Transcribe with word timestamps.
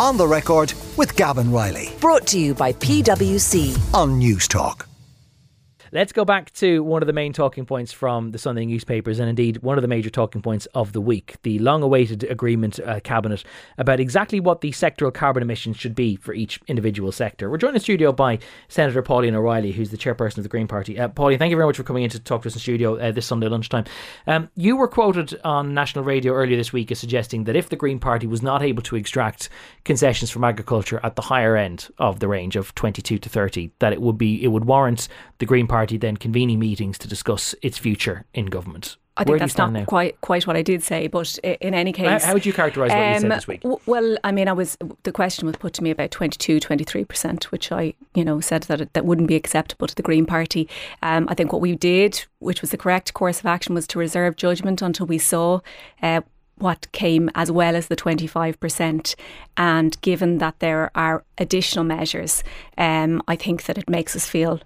On 0.00 0.16
the 0.16 0.26
record 0.26 0.72
with 0.96 1.14
Gavan 1.14 1.52
Reilly 1.52 1.92
Brought 2.00 2.26
to 2.28 2.38
you 2.38 2.54
by 2.54 2.72
PwC. 2.72 3.76
on 3.92 4.18
Newstalk. 4.18 4.89
Let's 5.92 6.12
go 6.12 6.24
back 6.24 6.52
to 6.52 6.84
one 6.84 7.02
of 7.02 7.08
the 7.08 7.12
main 7.12 7.32
talking 7.32 7.66
points 7.66 7.92
from 7.92 8.30
the 8.30 8.38
Sunday 8.38 8.64
newspapers, 8.64 9.18
and 9.18 9.28
indeed 9.28 9.60
one 9.60 9.76
of 9.76 9.82
the 9.82 9.88
major 9.88 10.08
talking 10.08 10.40
points 10.40 10.66
of 10.66 10.92
the 10.92 11.00
week 11.00 11.34
the 11.42 11.58
long 11.58 11.82
awaited 11.82 12.22
agreement 12.22 12.78
uh, 12.78 13.00
cabinet 13.00 13.42
about 13.76 13.98
exactly 13.98 14.38
what 14.38 14.60
the 14.60 14.70
sectoral 14.70 15.12
carbon 15.12 15.42
emissions 15.42 15.76
should 15.76 15.96
be 15.96 16.14
for 16.14 16.32
each 16.32 16.60
individual 16.68 17.10
sector. 17.10 17.50
We're 17.50 17.56
joined 17.56 17.70
in 17.70 17.74
the 17.74 17.80
studio 17.80 18.12
by 18.12 18.38
Senator 18.68 19.02
Pauline 19.02 19.34
O'Reilly, 19.34 19.72
who's 19.72 19.90
the 19.90 19.96
chairperson 19.96 20.36
of 20.36 20.44
the 20.44 20.48
Green 20.48 20.68
Party. 20.68 20.96
Uh, 20.96 21.08
Pauline, 21.08 21.40
thank 21.40 21.50
you 21.50 21.56
very 21.56 21.66
much 21.66 21.76
for 21.76 21.82
coming 21.82 22.04
in 22.04 22.10
to 22.10 22.20
talk 22.20 22.42
to 22.42 22.48
us 22.48 22.54
in 22.54 22.60
studio 22.60 22.96
uh, 22.96 23.10
this 23.10 23.26
Sunday 23.26 23.48
lunchtime. 23.48 23.84
Um, 24.28 24.48
you 24.54 24.76
were 24.76 24.86
quoted 24.86 25.40
on 25.42 25.74
national 25.74 26.04
radio 26.04 26.34
earlier 26.34 26.56
this 26.56 26.72
week 26.72 26.92
as 26.92 27.00
suggesting 27.00 27.44
that 27.44 27.56
if 27.56 27.68
the 27.68 27.74
Green 27.74 27.98
Party 27.98 28.28
was 28.28 28.42
not 28.42 28.62
able 28.62 28.84
to 28.84 28.94
extract 28.94 29.48
concessions 29.84 30.30
from 30.30 30.44
agriculture 30.44 31.00
at 31.02 31.16
the 31.16 31.22
higher 31.22 31.56
end 31.56 31.88
of 31.98 32.20
the 32.20 32.28
range 32.28 32.54
of 32.54 32.72
22 32.76 33.18
to 33.18 33.28
30, 33.28 33.72
that 33.80 33.92
it 33.92 34.00
would 34.00 34.16
be 34.16 34.40
it 34.44 34.48
would 34.48 34.66
warrant 34.66 35.08
the 35.38 35.46
Green 35.46 35.66
Party 35.66 35.79
then 35.86 36.16
convening 36.16 36.58
meetings 36.58 36.98
to 36.98 37.08
discuss 37.08 37.54
its 37.62 37.78
future 37.78 38.24
in 38.34 38.46
government. 38.46 38.96
I 39.16 39.24
think 39.24 39.38
that's 39.38 39.58
not 39.58 39.72
now? 39.72 39.84
quite 39.84 40.18
quite 40.22 40.46
what 40.46 40.56
I 40.56 40.62
did 40.62 40.82
say, 40.82 41.06
but 41.06 41.36
in 41.38 41.74
any 41.74 41.92
case, 41.92 42.24
how 42.24 42.32
would 42.32 42.46
you 42.46 42.54
characterise 42.54 42.88
what 42.88 43.14
you 43.14 43.20
said 43.20 43.24
um, 43.24 43.28
this 43.28 43.46
week? 43.46 43.60
w- 43.60 43.80
Well, 43.84 44.16
I 44.24 44.32
mean, 44.32 44.48
I 44.48 44.52
was 44.52 44.78
the 45.02 45.12
question 45.12 45.46
was 45.46 45.56
put 45.56 45.74
to 45.74 45.82
me 45.82 45.90
about 45.90 46.10
22, 46.10 46.58
23 46.58 47.04
percent, 47.04 47.52
which 47.52 47.70
I, 47.70 47.92
you 48.14 48.24
know, 48.24 48.40
said 48.40 48.62
that 48.64 48.80
it, 48.80 48.92
that 48.94 49.04
wouldn't 49.04 49.28
be 49.28 49.36
acceptable 49.36 49.86
to 49.88 49.94
the 49.94 50.02
Green 50.02 50.24
Party. 50.24 50.68
Um, 51.02 51.26
I 51.28 51.34
think 51.34 51.52
what 51.52 51.60
we 51.60 51.74
did, 51.74 52.24
which 52.38 52.62
was 52.62 52.70
the 52.70 52.78
correct 52.78 53.12
course 53.12 53.40
of 53.40 53.46
action, 53.46 53.74
was 53.74 53.86
to 53.88 53.98
reserve 53.98 54.36
judgment 54.36 54.80
until 54.80 55.06
we 55.06 55.18
saw. 55.18 55.60
Uh, 56.02 56.22
what 56.56 56.92
came 56.92 57.30
as 57.34 57.50
well 57.50 57.74
as 57.74 57.88
the 57.88 57.96
25%. 57.96 59.14
And 59.56 60.00
given 60.02 60.36
that 60.38 60.58
there 60.58 60.90
are 60.94 61.24
additional 61.38 61.86
measures, 61.86 62.44
um, 62.76 63.22
I 63.26 63.34
think 63.34 63.64
that 63.64 63.78
it 63.78 63.88
makes 63.88 64.14
us 64.14 64.26
feel 64.26 64.60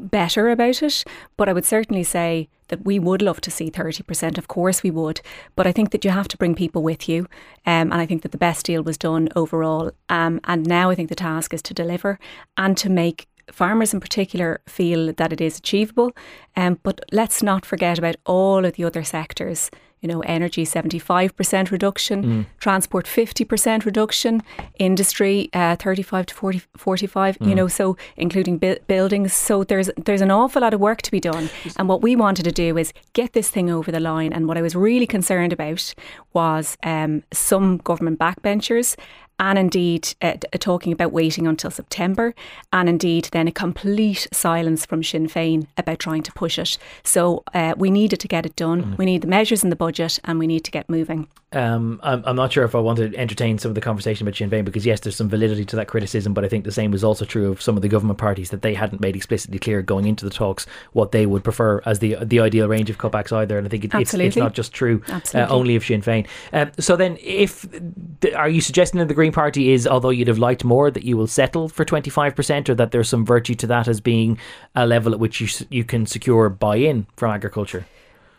better 0.00 0.48
about 0.48 0.82
it. 0.82 1.04
But 1.36 1.48
I 1.48 1.52
would 1.52 1.64
certainly 1.64 2.02
say 2.02 2.48
that 2.68 2.84
we 2.84 2.98
would 2.98 3.22
love 3.22 3.40
to 3.42 3.50
see 3.50 3.70
30%. 3.70 4.38
Of 4.38 4.48
course, 4.48 4.82
we 4.82 4.90
would. 4.90 5.20
But 5.54 5.66
I 5.66 5.72
think 5.72 5.90
that 5.90 6.04
you 6.04 6.10
have 6.10 6.28
to 6.28 6.36
bring 6.36 6.54
people 6.54 6.82
with 6.82 7.08
you. 7.08 7.26
Um, 7.64 7.92
and 7.92 7.94
I 7.94 8.06
think 8.06 8.22
that 8.22 8.32
the 8.32 8.38
best 8.38 8.66
deal 8.66 8.82
was 8.82 8.98
done 8.98 9.28
overall. 9.36 9.92
Um, 10.08 10.40
and 10.44 10.66
now 10.66 10.90
I 10.90 10.94
think 10.94 11.08
the 11.08 11.14
task 11.14 11.54
is 11.54 11.62
to 11.62 11.74
deliver 11.74 12.18
and 12.56 12.76
to 12.78 12.90
make 12.90 13.28
farmers 13.50 13.94
in 13.94 14.00
particular 14.00 14.60
feel 14.66 15.12
that 15.12 15.32
it 15.32 15.40
is 15.40 15.58
achievable. 15.58 16.12
Um, 16.56 16.80
but 16.82 17.00
let's 17.12 17.42
not 17.42 17.64
forget 17.64 17.98
about 17.98 18.16
all 18.24 18.64
of 18.64 18.74
the 18.74 18.84
other 18.84 19.04
sectors. 19.04 19.70
You 20.02 20.08
know, 20.08 20.20
energy 20.20 20.64
75% 20.64 21.70
reduction, 21.70 22.46
transport 22.58 23.06
50% 23.06 23.84
reduction, 23.84 24.42
industry 24.78 25.48
uh, 25.52 25.76
35 25.76 26.26
to 26.26 26.34
40, 26.34 26.62
45, 26.76 27.38
you 27.40 27.54
know, 27.54 27.66
so 27.68 27.96
including 28.16 28.58
bu- 28.58 28.76
buildings. 28.86 29.32
So 29.32 29.64
there's 29.64 29.90
there's 29.96 30.20
an 30.20 30.30
awful 30.30 30.62
lot 30.62 30.74
of 30.74 30.80
work 30.80 31.02
to 31.02 31.10
be 31.10 31.18
done. 31.20 31.48
And 31.78 31.88
what 31.88 32.02
we 32.02 32.14
wanted 32.14 32.44
to 32.44 32.52
do 32.52 32.76
is 32.78 32.92
get 33.14 33.32
this 33.32 33.48
thing 33.50 33.70
over 33.70 33.90
the 33.90 34.00
line. 34.00 34.32
And 34.32 34.46
what 34.46 34.58
I 34.58 34.62
was 34.62 34.74
really 34.76 35.06
concerned 35.06 35.52
about 35.52 35.94
was 36.34 36.76
um, 36.84 37.22
some 37.32 37.78
government 37.78 38.18
backbenchers 38.18 38.96
and 39.38 39.58
indeed 39.58 40.14
uh, 40.22 40.34
talking 40.58 40.92
about 40.92 41.12
waiting 41.12 41.46
until 41.46 41.70
September, 41.70 42.34
and 42.72 42.88
indeed 42.88 43.28
then 43.32 43.48
a 43.48 43.52
complete 43.52 44.26
silence 44.32 44.86
from 44.86 45.02
Sinn 45.02 45.28
Féin 45.28 45.66
about 45.76 45.98
trying 45.98 46.22
to 46.22 46.32
push 46.32 46.58
it. 46.58 46.78
So 47.04 47.42
uh, 47.54 47.74
we 47.76 47.90
needed 47.90 48.20
to 48.20 48.28
get 48.28 48.46
it 48.46 48.56
done. 48.56 48.96
We 48.96 49.04
need 49.04 49.22
the 49.22 49.28
measures 49.28 49.62
in 49.62 49.70
the 49.70 49.76
budget, 49.76 50.18
and 50.24 50.38
we 50.38 50.46
need 50.46 50.64
to 50.64 50.70
get 50.70 50.88
moving. 50.88 51.28
Um, 51.52 52.00
I'm, 52.02 52.22
I'm 52.26 52.36
not 52.36 52.52
sure 52.52 52.64
if 52.64 52.74
I 52.74 52.80
want 52.80 52.98
to 52.98 53.16
entertain 53.16 53.58
some 53.58 53.70
of 53.70 53.76
the 53.76 53.80
conversation 53.80 54.26
about 54.26 54.36
Sinn 54.36 54.50
Féin 54.50 54.64
because 54.64 54.84
yes, 54.84 55.00
there's 55.00 55.16
some 55.16 55.28
validity 55.28 55.64
to 55.66 55.76
that 55.76 55.86
criticism, 55.86 56.34
but 56.34 56.44
I 56.44 56.48
think 56.48 56.64
the 56.64 56.72
same 56.72 56.90
was 56.90 57.04
also 57.04 57.24
true 57.24 57.52
of 57.52 57.62
some 57.62 57.76
of 57.76 57.82
the 57.82 57.88
government 57.88 58.18
parties 58.18 58.50
that 58.50 58.62
they 58.62 58.74
hadn't 58.74 59.00
made 59.00 59.14
explicitly 59.16 59.58
clear 59.58 59.80
going 59.80 60.06
into 60.06 60.24
the 60.24 60.30
talks 60.30 60.66
what 60.92 61.12
they 61.12 61.24
would 61.24 61.44
prefer 61.44 61.80
as 61.86 62.00
the 62.00 62.16
the 62.20 62.40
ideal 62.40 62.68
range 62.68 62.90
of 62.90 62.98
cutbacks 62.98 63.32
either. 63.32 63.58
And 63.58 63.66
I 63.66 63.70
think 63.70 63.84
it, 63.84 63.94
it's, 63.94 64.12
it's 64.12 64.36
not 64.36 64.54
just 64.54 64.72
true 64.72 65.02
uh, 65.08 65.46
only 65.48 65.76
of 65.76 65.84
Sinn 65.84 66.02
Féin. 66.02 66.26
Um, 66.52 66.72
so 66.78 66.96
then, 66.96 67.16
if 67.20 67.64
th- 68.20 68.34
are 68.34 68.48
you 68.48 68.60
suggesting 68.60 68.98
that 68.98 69.08
the 69.08 69.14
Green 69.14 69.25
Party 69.32 69.72
is, 69.72 69.86
although 69.86 70.10
you'd 70.10 70.28
have 70.28 70.38
liked 70.38 70.64
more, 70.64 70.90
that 70.90 71.04
you 71.04 71.16
will 71.16 71.26
settle 71.26 71.68
for 71.68 71.84
25%, 71.84 72.68
or 72.68 72.74
that 72.74 72.90
there's 72.90 73.08
some 73.08 73.24
virtue 73.24 73.54
to 73.56 73.66
that 73.66 73.88
as 73.88 74.00
being 74.00 74.38
a 74.74 74.86
level 74.86 75.12
at 75.12 75.20
which 75.20 75.40
you 75.40 75.48
you 75.70 75.84
can 75.84 76.06
secure 76.06 76.48
buy-in 76.48 77.06
from 77.16 77.32
agriculture? 77.32 77.86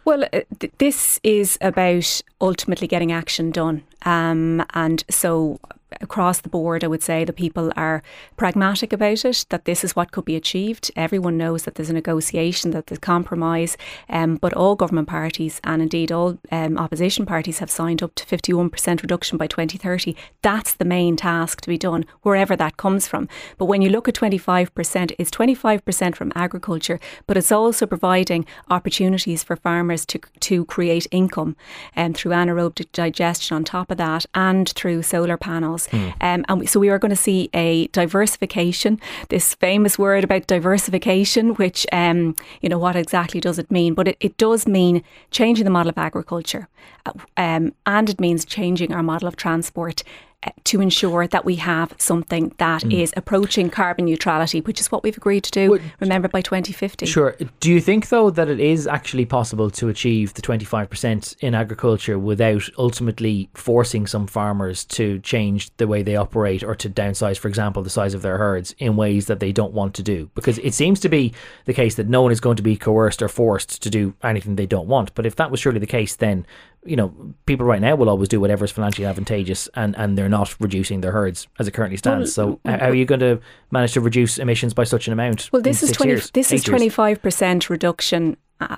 Well, 0.06 0.24
uh, 0.24 0.42
th- 0.60 0.74
this 0.78 1.20
is 1.24 1.58
about 1.60 2.22
ultimately 2.40 2.88
getting 2.88 3.12
action 3.12 3.52
done. 3.52 3.84
Um, 4.06 4.64
and 4.74 5.04
so 5.10 5.60
across 6.02 6.42
the 6.42 6.50
board, 6.50 6.84
I 6.84 6.88
would 6.88 7.04
say 7.04 7.24
the 7.24 7.34
people 7.34 7.72
are 7.76 8.04
pragmatic 8.36 8.94
about 8.94 9.26
it, 9.26 9.46
that 9.50 9.66
this 9.66 9.84
is 9.84 9.96
what 9.96 10.12
could 10.12 10.26
be 10.26 10.36
achieved. 10.36 10.92
Everyone 10.96 11.38
knows 11.38 11.64
that 11.64 11.76
there's 11.76 11.90
a 11.90 11.94
negotiation, 11.94 12.72
that 12.72 12.88
there's 12.88 13.00
compromise, 13.00 13.78
um, 14.10 14.36
but 14.36 14.54
all 14.54 14.76
government 14.76 15.08
parties 15.08 15.62
and 15.64 15.82
indeed 15.82 16.12
all 16.12 16.38
um, 16.52 16.78
opposition 16.78 17.26
parties 17.26 17.60
have 17.60 17.72
signed 17.72 18.04
up 18.04 18.16
to 18.16 18.26
51% 18.26 19.02
reduction 19.02 19.38
by 19.38 19.48
2030. 19.48 20.16
That's 20.42 20.74
the 20.74 20.86
main 20.86 21.16
task 21.16 21.62
to 21.62 21.70
be 21.70 21.78
done, 21.78 22.06
wherever 22.22 22.56
that 22.56 22.78
comes 22.78 23.08
from. 23.08 23.28
But 23.58 23.66
when 23.66 23.82
you 23.82 23.90
look 23.90 24.08
at 24.08 24.16
25%, 24.16 25.14
it's 25.18 25.32
25% 25.32 26.16
from 26.16 26.32
agriculture, 26.36 27.00
but 27.26 27.38
it's 27.38 27.52
also 27.52 27.86
providing 27.86 28.46
opportunities 28.70 29.44
for 29.44 29.56
farmers 29.56 30.06
to, 30.08 30.20
to 30.42 30.66
create 30.66 31.08
income 31.12 31.56
um, 31.96 32.14
through 32.14 32.32
anaerobic 32.32 32.92
digestion 32.92 33.56
on 33.56 33.64
top 33.64 33.92
of 33.92 33.98
that 33.98 34.26
and 34.34 34.70
through 34.70 35.02
solar 35.02 35.38
panels. 35.38 35.77
Um, 36.22 36.46
and 36.48 36.60
we, 36.60 36.66
so 36.66 36.80
we 36.80 36.90
are 36.90 37.00
going 37.00 37.10
to 37.10 37.16
see 37.16 37.50
a 37.54 37.88
diversification, 37.88 39.00
this 39.30 39.54
famous 39.56 39.98
word 40.00 40.24
about 40.24 40.48
diversification, 40.48 41.56
which, 41.56 41.86
um, 41.92 42.36
you 42.62 42.70
know, 42.70 42.80
what 42.80 42.96
exactly 42.96 43.40
does 43.40 43.60
it 43.60 43.70
mean? 43.70 43.94
But 43.94 44.08
it, 44.10 44.18
it 44.20 44.38
does 44.38 44.68
mean 44.68 45.04
changing 45.32 45.66
the 45.66 45.72
model 45.72 45.90
of 45.90 45.98
agriculture 45.98 46.68
uh, 47.06 47.12
um, 47.38 47.74
and 47.86 48.10
it 48.10 48.20
means 48.20 48.46
changing 48.46 48.94
our 48.94 49.04
model 49.04 49.28
of 49.28 49.36
transport. 49.36 50.04
Uh, 50.44 50.52
To 50.66 50.82
ensure 50.82 51.26
that 51.28 51.46
we 51.46 51.56
have 51.56 51.96
something 51.98 52.54
that 52.58 52.84
is 52.92 53.12
approaching 53.18 53.70
carbon 53.70 54.06
neutrality, 54.06 54.62
which 54.62 54.80
is 54.80 54.92
what 54.92 55.04
we've 55.04 55.18
agreed 55.18 55.44
to 55.46 55.52
do, 55.52 55.80
remember, 56.00 56.28
by 56.28 56.42
2050. 56.42 57.06
Sure. 57.08 57.36
Do 57.60 57.72
you 57.72 57.82
think, 57.82 58.10
though, 58.10 58.30
that 58.30 58.48
it 58.48 58.60
is 58.60 58.86
actually 58.86 59.26
possible 59.26 59.72
to 59.72 59.90
achieve 59.90 60.36
the 60.36 60.42
25% 60.44 61.36
in 61.40 61.56
agriculture 61.56 62.20
without 62.20 62.70
ultimately 62.78 63.50
forcing 63.56 64.06
some 64.06 64.28
farmers 64.28 64.86
to 64.86 65.20
change 65.20 65.76
the 65.78 65.88
way 65.88 66.04
they 66.04 66.16
operate 66.16 66.64
or 66.64 66.76
to 66.76 66.90
downsize, 66.90 67.38
for 67.38 67.48
example, 67.48 67.82
the 67.82 67.90
size 67.90 68.14
of 68.14 68.22
their 68.22 68.38
herds 68.38 68.76
in 68.78 68.96
ways 68.96 69.26
that 69.26 69.40
they 69.40 69.52
don't 69.52 69.74
want 69.74 69.96
to 69.96 70.04
do? 70.04 70.30
Because 70.36 70.60
it 70.60 70.74
seems 70.74 71.00
to 71.00 71.10
be 71.10 71.34
the 71.66 71.74
case 71.74 71.96
that 71.96 72.10
no 72.10 72.22
one 72.22 72.32
is 72.32 72.40
going 72.40 72.58
to 72.58 72.64
be 72.64 72.78
coerced 72.78 73.22
or 73.24 73.28
forced 73.28 73.82
to 73.82 73.90
do 73.90 74.14
anything 74.22 74.56
they 74.56 74.68
don't 74.68 74.88
want. 74.88 75.16
But 75.16 75.26
if 75.26 75.36
that 75.38 75.50
was 75.50 75.60
surely 75.60 75.80
the 75.80 75.88
case, 75.88 76.16
then, 76.16 76.46
you 76.88 76.96
know, 76.96 77.14
people 77.46 77.66
right 77.66 77.82
now 77.82 77.96
will 77.96 78.10
always 78.10 78.30
do 78.30 78.40
whatever 78.40 78.66
is 78.66 78.72
financially 78.72 79.06
advantageous 79.06 79.68
and, 79.76 79.96
and 79.98 80.18
they're 80.18 80.30
not 80.30 80.60
reducing 80.60 81.02
their 81.02 81.12
herds 81.12 81.48
as 81.60 81.68
it 81.68 81.74
currently 81.74 81.98
stands. 81.98 82.34
so, 82.34 82.60
how 82.66 82.90
are 82.90 82.96
you 82.96 83.06
going 83.06 83.20
to 83.20 83.40
manage 83.72 83.94
to 83.94 84.02
reduce 84.02 84.38
emissions 84.38 84.74
by 84.74 84.84
such 84.84 85.08
an 85.08 85.14
amount? 85.14 85.50
Well, 85.52 85.62
this 85.62 85.84
is 85.84 85.92
twenty. 85.92 86.12
years, 86.12 86.32
this 86.32 86.52
is 86.52 86.64
twenty 86.64 86.90
five 86.90 87.22
percent 87.22 87.70
reduction, 87.70 88.38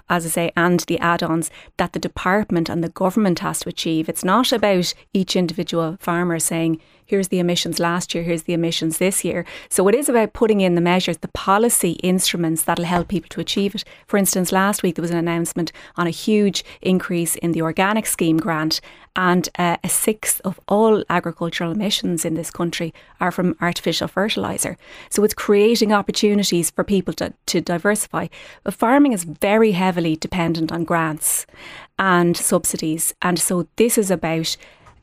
as 0.09 0.25
I 0.25 0.29
say, 0.29 0.51
and 0.57 0.79
the 0.81 0.99
add-ons 0.99 1.51
that 1.77 1.93
the 1.93 1.99
department 1.99 2.69
and 2.69 2.83
the 2.83 2.89
government 2.89 3.39
has 3.39 3.59
to 3.61 3.69
achieve. 3.69 4.09
It's 4.09 4.23
not 4.23 4.51
about 4.51 4.93
each 5.13 5.35
individual 5.35 5.97
farmer 5.99 6.39
saying, 6.39 6.81
"Here's 7.09 7.29
the 7.29 7.39
emissions 7.39 7.79
last 7.79 8.13
year. 8.13 8.23
Here's 8.23 8.43
the 8.43 8.53
emissions 8.53 8.97
this 8.97 9.25
year." 9.25 9.45
So 9.69 9.87
it 9.87 9.95
is 9.95 10.09
about 10.09 10.33
putting 10.33 10.61
in 10.61 10.75
the 10.75 10.81
measures, 10.81 11.17
the 11.17 11.27
policy 11.29 11.93
instruments 12.03 12.63
that'll 12.63 12.85
help 12.85 13.07
people 13.07 13.29
to 13.29 13.41
achieve 13.41 13.75
it. 13.75 13.83
For 14.07 14.17
instance, 14.17 14.51
last 14.51 14.83
week 14.83 14.95
there 14.95 15.01
was 15.01 15.11
an 15.11 15.17
announcement 15.17 15.71
on 15.95 16.07
a 16.07 16.11
huge 16.11 16.63
increase 16.81 17.35
in 17.35 17.51
the 17.51 17.61
organic 17.61 18.05
scheme 18.05 18.37
grant, 18.37 18.81
and 19.15 19.49
uh, 19.57 19.77
a 19.83 19.89
sixth 19.89 20.39
of 20.45 20.59
all 20.67 21.03
agricultural 21.09 21.71
emissions 21.71 22.25
in 22.25 22.35
this 22.35 22.51
country 22.51 22.93
are 23.19 23.31
from 23.31 23.55
artificial 23.59 24.07
fertilizer. 24.07 24.77
So 25.09 25.23
it's 25.23 25.33
creating 25.33 25.91
opportunities 25.91 26.69
for 26.69 26.83
people 26.83 27.13
to, 27.15 27.33
to 27.47 27.59
diversify. 27.59 28.27
But 28.63 28.75
farming 28.75 29.13
is 29.13 29.23
very 29.23 29.71
heavily 29.71 30.15
dependent 30.15 30.71
on 30.71 30.83
grants 30.85 31.45
and 31.97 32.37
subsidies. 32.37 33.13
And 33.21 33.39
so 33.39 33.67
this 33.75 33.97
is 33.97 34.09
about 34.11 34.55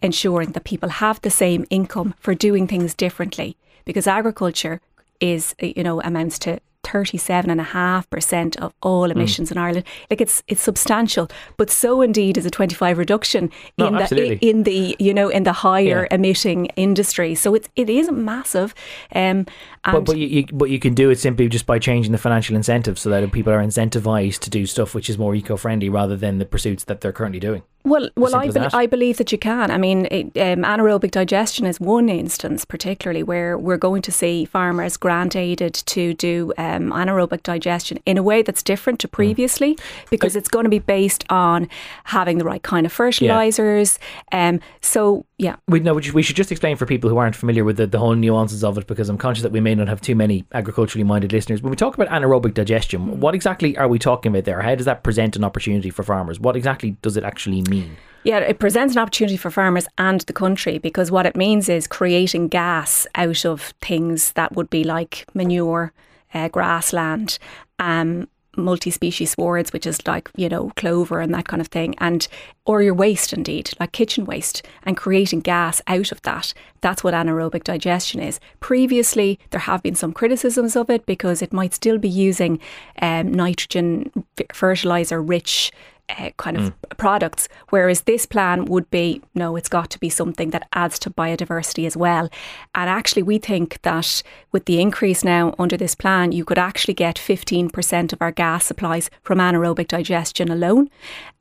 ensuring 0.03 0.53
that 0.53 0.65
people 0.65 0.89
have 0.89 1.21
the 1.21 1.31
same 1.31 1.67
income 1.71 2.15
for 2.19 2.35
doing 2.35 2.67
things 2.67 2.95
differently 2.95 3.57
because 3.85 4.07
agriculture 4.07 4.81
is, 5.21 5.55
you 5.61 5.83
know, 5.83 6.01
amounts 6.03 6.39
to 6.41 6.61
37.5% 6.87 8.56
of 8.59 8.73
all 8.83 9.11
emissions 9.11 9.50
in 9.50 9.59
Ireland. 9.59 9.85
Like 10.11 10.21
it's 10.21 10.43
it's 10.49 10.62
substantial, 10.62 11.29
but 11.56 11.71
so 11.71 12.03
indeed 12.03 12.38
is 12.38 12.47
a 12.47 12.50
25 12.50 12.99
reduction 12.99 13.50
No, 13.79 13.87
in 13.88 13.94
the 13.94 14.38
in 14.41 14.62
the 14.65 14.97
you 14.99 15.12
know 15.15 15.29
in 15.29 15.43
the 15.44 15.53
higher 15.53 16.06
Yeah. 16.11 16.15
emitting 16.17 16.67
industry. 16.77 17.35
So 17.35 17.55
it's 17.55 17.69
it 17.77 17.88
is 17.91 18.11
massive. 18.11 18.75
Um, 19.15 19.47
and 19.85 19.93
But, 19.93 20.05
but, 20.06 20.17
you, 20.19 20.27
you, 20.27 20.47
but 20.53 20.71
you 20.71 20.79
can 20.79 20.94
do 20.94 21.11
it 21.11 21.19
simply 21.19 21.49
just 21.49 21.67
by 21.67 21.79
changing 21.79 22.12
the 22.12 22.19
financial 22.19 22.56
incentives 22.56 23.00
so 23.03 23.11
that 23.11 23.31
people 23.33 23.53
are 23.53 23.62
incentivized 23.62 24.41
to 24.41 24.50
do 24.50 24.67
stuff 24.67 24.94
which 24.94 25.09
is 25.11 25.17
more 25.19 25.35
eco 25.35 25.56
friendly 25.56 25.88
rather 25.88 26.17
than 26.17 26.38
the 26.38 26.44
pursuits 26.44 26.85
that 26.85 27.00
they're 27.00 27.12
currently 27.12 27.41
doing. 27.41 27.62
Well, 27.85 28.11
well, 28.17 28.35
I, 28.35 28.50
be- 28.50 28.59
I 28.83 28.87
believe 28.87 29.17
that 29.19 29.31
you 29.31 29.38
can. 29.38 29.71
I 29.71 29.79
mean, 29.79 29.99
it, 30.11 30.25
um, 30.47 30.65
anaerobic 30.65 31.12
digestion 31.12 31.67
is 31.67 31.79
one 31.79 32.09
instance, 32.09 32.65
particularly 32.65 33.23
where 33.23 33.56
we're 33.56 33.83
going 33.88 34.03
to 34.03 34.11
see 34.21 34.44
farmers 34.44 34.97
grant 34.97 35.37
aided 35.37 35.75
to 35.94 36.03
do 36.15 36.53
um, 36.59 36.75
anaerobic 36.84 37.43
digestion 37.43 37.99
in 38.06 38.17
a 38.19 38.23
way 38.23 38.43
that's 38.43 38.62
different 38.62 38.96
Hmm. 39.00 39.02
to 39.02 39.08
previously, 39.08 39.78
because 40.11 40.37
it's 40.37 40.49
going 40.49 40.64
to 40.64 40.70
be 40.70 40.78
based 40.78 41.25
on 41.31 41.69
having 42.05 42.38
the 42.38 42.44
right 42.44 42.62
kind 42.62 42.87
of 42.87 42.93
fertilizers. 42.93 43.99
Um, 44.32 44.61
so, 44.81 45.25
yeah, 45.38 45.56
We 45.69 45.81
know 45.81 45.94
we 45.94 46.02
should- 46.02 46.14
we 46.14 46.23
should 46.23 46.37
just 46.37 46.50
explain 46.52 46.76
for 46.76 46.87
people 46.87 47.11
who 47.11 47.17
aren't 47.19 47.37
familiar 47.37 47.64
with 47.64 47.76
the, 47.76 47.87
the 47.87 47.99
whole 47.99 48.14
nuances 48.14 48.64
of 48.64 48.78
it 48.78 48.87
because 48.87 49.08
I'm 49.08 49.19
conscious 49.19 49.43
that 49.43 49.52
we 49.52 49.61
may 49.61 49.75
not 49.75 49.88
have 49.88 50.00
too 50.00 50.14
many 50.14 50.44
agriculturally 50.52 51.05
minded 51.05 51.32
listeners. 51.32 51.62
When 51.62 51.70
we 51.70 51.76
talk 51.76 51.94
about 51.99 52.08
anaerobic 52.08 52.55
digestion, 52.55 53.20
what 53.20 53.34
exactly 53.34 53.76
are 53.76 53.88
we 53.88 53.99
talking 53.99 54.31
about 54.32 54.44
there? 54.44 54.62
How 54.62 54.75
does 54.75 54.87
that 54.87 55.02
present 55.02 55.37
an 55.37 55.44
opportunity 55.44 55.90
for 55.90 56.02
farmers? 56.02 56.40
What 56.40 56.56
exactly 56.56 56.96
does 57.02 57.17
it 57.17 57.25
actually 57.25 57.62
mean? 57.62 57.96
Yeah, 58.25 58.38
it 58.38 58.58
presents 58.58 58.94
an 58.96 59.02
opportunity 59.02 59.37
for 59.37 59.50
farmers 59.52 59.87
and 59.99 60.20
the 60.23 60.32
country 60.32 60.78
because 60.78 61.12
what 61.12 61.26
it 61.26 61.37
means 61.37 61.69
is 61.69 61.87
creating 61.87 62.49
gas 62.49 63.06
out 63.14 63.44
of 63.44 63.73
things 63.81 64.32
that 64.32 64.56
would 64.56 64.69
be 64.69 64.82
like 64.82 65.26
manure, 65.32 65.93
uh, 66.34 66.49
grassland, 66.49 67.38
um, 67.78 68.28
multi-species 68.56 69.32
swards, 69.32 69.73
which 69.73 69.87
is 69.87 70.06
like 70.06 70.31
you 70.37 70.49
know 70.49 70.70
clover 70.76 71.20
and 71.20 71.34
that 71.34 71.49
kind 71.49 71.61
of 71.61 71.69
thing, 71.69 71.94
and 71.99 72.28
or 72.64 72.82
your 72.82 72.94
waste 72.94 73.32
indeed, 73.32 73.70
like 73.78 73.93
kitchen 73.93 74.25
waste, 74.25 74.67
and 74.84 74.96
creating 74.96 75.40
gas 75.40 75.81
out 75.87 76.12
of 76.12 76.23
that. 76.23 76.52
That's 76.81 77.05
what 77.05 77.14
anaerobic 77.14 77.64
digestion 77.64 78.20
is. 78.20 78.40
Previously, 78.61 79.38
there 79.50 79.61
have 79.61 79.82
been 79.82 79.94
some 79.94 80.12
criticisms 80.12 80.76
of 80.76 80.90
it 80.90 81.06
because 81.06 81.43
it 81.43 81.52
might 81.52 81.75
still 81.75 81.99
be 81.99 82.08
using 82.08 82.61
um, 83.02 83.32
nitrogen 83.32 84.11
fertilizer 84.52 85.23
rich 85.23 85.73
uh, 86.08 86.31
kind 86.37 86.56
of 86.56 86.73
products. 86.97 87.49
Whereas 87.70 88.03
this 88.03 88.26
plan 88.26 88.67
would 88.67 88.91
be 88.91 89.23
no, 89.35 89.56
it's 89.56 89.69
got 89.69 89.91
to 89.91 89.99
be 89.99 90.08
something 90.08 90.50
that 90.50 90.69
adds 90.73 90.99
to 91.00 91.11
biodiversity 91.11 91.87
as 91.87 91.97
well. 91.97 92.29
And 92.75 92.88
actually, 92.88 93.23
we 93.23 93.38
think 93.38 93.81
that 93.82 94.23
with 94.53 94.67
the 94.67 94.81
increase 94.81 95.25
now 95.25 95.55
under 95.58 95.76
this 95.76 95.94
plan, 95.94 96.32
you 96.32 96.44
could 96.44 96.58
actually 96.58 96.94
get 96.94 97.17
15% 97.17 98.12
of 98.12 98.23
our 98.23 98.32
gas 98.32 98.67
supplies 98.67 99.11
from 99.23 99.38
anaerobic 99.38 99.88
digestion 99.88 100.50
alone. 100.50 100.91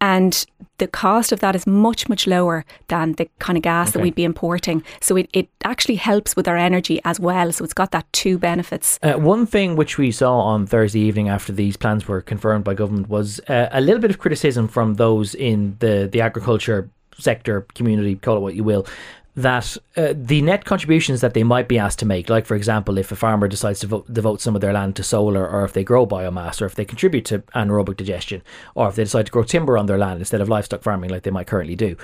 And 0.01 0.45
the 0.77 0.87
cost 0.87 1.31
of 1.31 1.39
that 1.39 1.55
is 1.55 1.65
much, 1.65 2.09
much 2.09 2.27
lower 2.27 2.65
than 2.87 3.13
the 3.13 3.29
kind 3.39 3.57
of 3.57 3.63
gas 3.63 3.91
that 3.91 4.01
we'd 4.01 4.15
be 4.15 4.25
importing. 4.25 4.83
So 4.99 5.15
it, 5.15 5.29
it 5.33 5.47
actually 5.63 5.95
helps 5.95 6.35
with 6.35 6.47
our 6.47 6.57
energy 6.57 6.99
as 7.05 7.19
well. 7.19 7.51
So 7.51 7.63
it's 7.63 7.73
got 7.73 7.91
that 7.91 8.11
two 8.11 8.37
benefits. 8.37 8.99
Uh, 9.01 9.13
one 9.13 9.45
thing 9.45 9.75
which 9.75 9.97
we 9.97 10.11
saw 10.11 10.39
on 10.39 10.65
Thursday 10.65 10.99
evening 10.99 11.29
after 11.29 11.53
these 11.53 11.77
plans 11.77 12.07
were 12.07 12.21
confirmed 12.21 12.65
by 12.65 12.73
government 12.73 13.09
was 13.09 13.39
uh, 13.47 13.69
a 13.71 13.79
little 13.79 14.01
bit 14.01 14.11
of 14.11 14.19
criticism 14.19 14.54
from 14.67 14.95
those 14.95 15.35
in 15.35 15.75
the, 15.79 16.09
the 16.11 16.21
agriculture 16.21 16.89
sector, 17.17 17.61
community, 17.75 18.15
call 18.15 18.37
it 18.37 18.41
what 18.41 18.55
you 18.55 18.63
will, 18.63 18.85
that 19.37 19.75
uh, 19.97 20.13
the 20.15 20.41
net 20.41 20.63
contributions 20.63 21.19
that 21.19 21.33
they 21.33 21.43
might 21.43 21.67
be 21.67 21.77
asked 21.77 21.99
to 21.99 22.05
make, 22.05 22.29
like 22.29 22.45
for 22.45 22.55
example, 22.55 22.97
if 22.97 23.11
a 23.11 23.17
farmer 23.17 23.49
decides 23.49 23.81
to 23.81 23.87
vote, 23.87 24.13
devote 24.13 24.39
some 24.39 24.55
of 24.55 24.61
their 24.61 24.71
land 24.71 24.95
to 24.95 25.03
solar, 25.03 25.45
or 25.45 25.65
if 25.65 25.73
they 25.73 25.83
grow 25.83 26.07
biomass, 26.07 26.61
or 26.61 26.65
if 26.65 26.75
they 26.75 26.85
contribute 26.85 27.25
to 27.25 27.39
anaerobic 27.53 27.97
digestion, 27.97 28.41
or 28.75 28.87
if 28.87 28.95
they 28.95 29.03
decide 29.03 29.25
to 29.25 29.31
grow 29.33 29.43
timber 29.43 29.77
on 29.77 29.87
their 29.87 29.97
land 29.97 30.19
instead 30.19 30.39
of 30.39 30.47
livestock 30.47 30.81
farming 30.81 31.09
like 31.09 31.23
they 31.23 31.31
might 31.31 31.47
currently 31.47 31.75
do, 31.75 31.97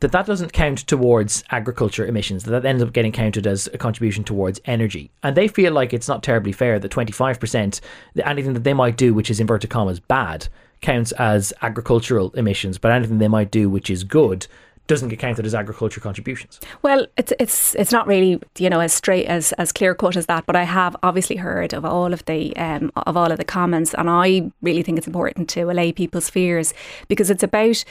that 0.00 0.12
that 0.12 0.24
doesn't 0.24 0.54
count 0.54 0.78
towards 0.86 1.44
agriculture 1.50 2.06
emissions. 2.06 2.44
That, 2.44 2.62
that 2.62 2.68
ends 2.68 2.82
up 2.82 2.94
getting 2.94 3.12
counted 3.12 3.46
as 3.46 3.68
a 3.74 3.78
contribution 3.78 4.24
towards 4.24 4.58
energy, 4.64 5.10
and 5.22 5.36
they 5.36 5.46
feel 5.48 5.74
like 5.74 5.92
it's 5.92 6.08
not 6.08 6.22
terribly 6.22 6.52
fair 6.52 6.78
that 6.78 6.90
twenty 6.90 7.12
five 7.12 7.38
percent, 7.38 7.82
anything 8.24 8.54
that 8.54 8.64
they 8.64 8.72
might 8.72 8.96
do, 8.96 9.12
which 9.12 9.30
is 9.30 9.40
inverted 9.40 9.68
commas 9.68 10.00
bad, 10.00 10.48
counts 10.80 11.12
as 11.12 11.52
agricultural 11.62 12.30
emissions, 12.32 12.78
but 12.78 12.92
anything 12.92 13.18
they 13.18 13.28
might 13.28 13.50
do 13.50 13.68
which 13.68 13.90
is 13.90 14.04
good 14.04 14.46
doesn't 14.88 15.10
get 15.10 15.18
counted 15.18 15.44
as 15.44 15.54
agriculture 15.54 16.00
contributions. 16.00 16.58
Well, 16.82 17.06
it's 17.16 17.32
it's 17.38 17.74
it's 17.76 17.92
not 17.92 18.06
really 18.06 18.40
you 18.58 18.70
know 18.70 18.80
as 18.80 18.92
straight 18.92 19.26
as 19.26 19.52
as 19.52 19.70
clear 19.70 19.94
cut 19.94 20.16
as 20.16 20.26
that, 20.26 20.46
but 20.46 20.56
I 20.56 20.64
have 20.64 20.96
obviously 21.02 21.36
heard 21.36 21.72
of 21.72 21.84
all 21.84 22.12
of 22.12 22.24
the 22.24 22.56
um, 22.56 22.90
of 22.96 23.16
all 23.16 23.30
of 23.30 23.38
the 23.38 23.44
comments, 23.44 23.94
and 23.94 24.10
I 24.10 24.50
really 24.62 24.82
think 24.82 24.98
it's 24.98 25.06
important 25.06 25.48
to 25.50 25.70
allay 25.70 25.92
people's 25.92 26.30
fears 26.30 26.74
because 27.06 27.30
it's 27.30 27.42
about 27.42 27.84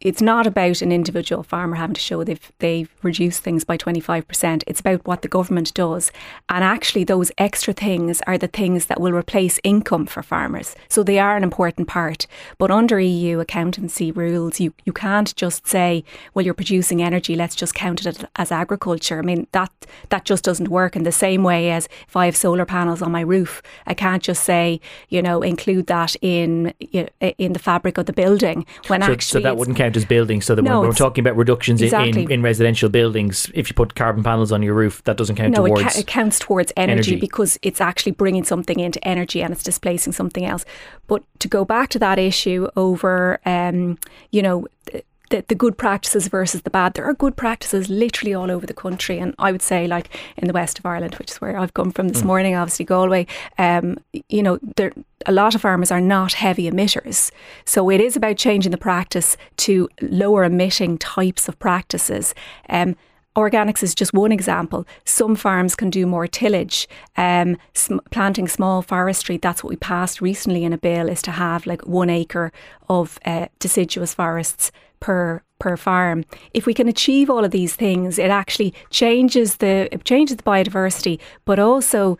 it's 0.00 0.22
not 0.22 0.46
about 0.46 0.82
an 0.82 0.92
individual 0.92 1.42
farmer 1.42 1.76
having 1.76 1.94
to 1.94 2.00
show 2.00 2.24
they've 2.24 2.52
they've 2.58 2.90
reduced 3.02 3.42
things 3.42 3.64
by 3.64 3.76
twenty 3.76 4.00
five 4.00 4.26
percent. 4.28 4.64
It's 4.66 4.80
about 4.80 5.06
what 5.06 5.22
the 5.22 5.28
government 5.28 5.74
does, 5.74 6.10
and 6.48 6.62
actually 6.64 7.04
those 7.04 7.30
extra 7.38 7.72
things 7.74 8.20
are 8.26 8.38
the 8.38 8.48
things 8.48 8.86
that 8.86 9.00
will 9.00 9.12
replace 9.12 9.58
income 9.64 10.06
for 10.06 10.22
farmers. 10.22 10.74
So 10.88 11.02
they 11.02 11.18
are 11.18 11.36
an 11.36 11.42
important 11.42 11.88
part. 11.88 12.26
But 12.58 12.70
under 12.70 12.98
EU 13.00 13.40
accountancy 13.40 14.10
rules, 14.12 14.60
you 14.60 14.72
you 14.84 14.92
can't 14.92 15.34
just 15.36 15.66
say, 15.66 16.04
well, 16.34 16.44
you're 16.44 16.54
producing 16.54 17.02
energy, 17.02 17.34
let's 17.34 17.54
just 17.56 17.74
count 17.74 18.04
it 18.06 18.24
as 18.36 18.52
agriculture. 18.52 19.18
I 19.18 19.22
mean 19.22 19.46
that 19.52 19.70
that 20.10 20.24
just 20.24 20.44
doesn't 20.44 20.68
work 20.68 20.96
in 20.96 21.02
the 21.04 21.12
same 21.12 21.42
way 21.42 21.70
as 21.70 21.88
if 22.08 22.16
I 22.16 22.26
have 22.26 22.36
solar 22.36 22.64
panels 22.64 23.02
on 23.02 23.12
my 23.12 23.20
roof, 23.22 23.62
I 23.86 23.94
can't 23.94 24.22
just 24.22 24.44
say 24.44 24.80
you 25.08 25.22
know 25.22 25.42
include 25.42 25.86
that 25.88 26.16
in 26.22 26.72
in 27.38 27.52
the 27.52 27.58
fabric 27.58 27.98
of 27.98 28.06
the 28.06 28.12
building 28.12 28.66
when 28.86 29.02
So, 29.02 29.12
actually 29.12 29.42
so 29.42 29.48
that 29.48 29.52
it's- 29.54 29.67
wouldn't 29.68 29.78
count 29.78 29.96
as 29.96 30.04
buildings. 30.04 30.46
So 30.46 30.54
that 30.54 30.62
No, 30.62 30.80
when 30.80 30.88
we're 30.88 30.94
talking 30.94 31.22
about 31.22 31.36
reductions 31.36 31.80
in, 31.80 31.86
Exactly. 31.86 32.24
in, 32.24 32.30
in 32.30 32.42
residential 32.42 32.88
buildings, 32.88 33.50
if 33.54 33.68
you 33.68 33.74
put 33.74 33.94
carbon 33.94 34.22
panels 34.24 34.50
on 34.50 34.62
your 34.62 34.74
roof, 34.74 35.02
that 35.04 35.16
doesn't 35.16 35.36
count 35.36 35.54
no, 35.54 35.64
it, 35.64 35.68
towards. 35.68 35.94
ca- 35.94 36.00
it 36.00 36.06
counts 36.06 36.38
towards 36.38 36.72
energy, 36.76 36.92
energy. 37.12 37.16
because 37.16 37.58
it's 37.62 37.80
actually 37.80 38.12
bringing 38.12 38.44
something 38.44 38.80
into 38.80 39.06
energy 39.06 39.42
and 39.42 39.52
it's 39.52 39.62
displacing 39.62 40.12
something 40.12 40.44
else. 40.44 40.64
But 41.06 41.22
to 41.40 41.48
go 41.48 41.64
back 41.64 41.90
to 41.90 41.98
that 41.98 42.18
issue 42.18 42.68
over, 42.76 43.40
um, 43.44 43.98
you 44.30 44.42
know, 44.42 44.66
the, 45.30 45.44
the, 45.48 45.54
good 45.54 45.76
practices 45.76 46.28
versus 46.28 46.62
the 46.62 46.70
bad, 46.70 46.94
there 46.94 47.04
are 47.04 47.14
good 47.14 47.36
practices 47.36 47.88
literally 47.88 48.34
all 48.34 48.50
over 48.50 48.66
the 48.66 48.74
country. 48.74 49.18
And 49.18 49.34
I 49.38 49.52
would 49.52 49.62
say, 49.62 49.86
like 49.86 50.08
in 50.36 50.46
the 50.46 50.52
west 50.52 50.78
of 50.78 50.86
Ireland, 50.86 51.14
which 51.16 51.30
is 51.30 51.40
where 51.40 51.58
I've 51.58 51.74
come 51.74 51.90
from 51.92 52.08
this 52.08 52.24
morning, 52.24 52.54
obviously 52.54 52.84
Galway, 52.84 53.26
um, 53.58 53.98
you 54.28 54.42
know, 54.42 54.58
there 54.76 54.92
a 55.26 55.32
lot 55.32 55.54
of 55.54 55.60
farmers 55.60 55.90
are 55.90 56.00
not 56.00 56.34
heavy 56.34 56.70
emitters. 56.70 57.30
So 57.64 57.90
it 57.90 58.00
is 58.00 58.16
about 58.16 58.36
changing 58.36 58.70
the 58.70 58.78
practice 58.78 59.36
to 59.58 59.88
lower 60.00 60.44
emitting 60.44 60.98
types 60.98 61.48
of 61.48 61.58
practices. 61.58 62.34
Um, 62.68 62.96
Organics 63.36 63.84
is 63.84 63.94
just 63.94 64.12
one 64.12 64.32
example. 64.32 64.84
Some 65.04 65.36
farms 65.36 65.76
can 65.76 65.90
do 65.90 66.06
more 66.06 66.26
tillage, 66.26 66.88
um, 67.16 67.56
sm- 67.72 67.98
planting 68.10 68.48
small 68.48 68.82
forestry. 68.82 69.36
That's 69.36 69.62
what 69.62 69.70
we 69.70 69.76
passed 69.76 70.20
recently 70.20 70.64
in 70.64 70.72
a 70.72 70.78
bill 70.78 71.08
is 71.08 71.22
to 71.22 71.30
have 71.30 71.64
like 71.64 71.86
one 71.86 72.10
acre 72.10 72.50
of 72.88 73.20
uh, 73.24 73.46
deciduous 73.60 74.12
forests 74.12 74.72
per 75.00 75.42
per 75.58 75.76
farm. 75.76 76.24
If 76.54 76.66
we 76.66 76.74
can 76.74 76.88
achieve 76.88 77.28
all 77.28 77.44
of 77.44 77.50
these 77.50 77.74
things, 77.74 78.18
it 78.18 78.30
actually 78.30 78.74
changes 78.90 79.56
the 79.56 79.92
it 79.92 80.04
changes 80.04 80.36
the 80.36 80.42
biodiversity, 80.42 81.18
but 81.44 81.58
also 81.58 82.18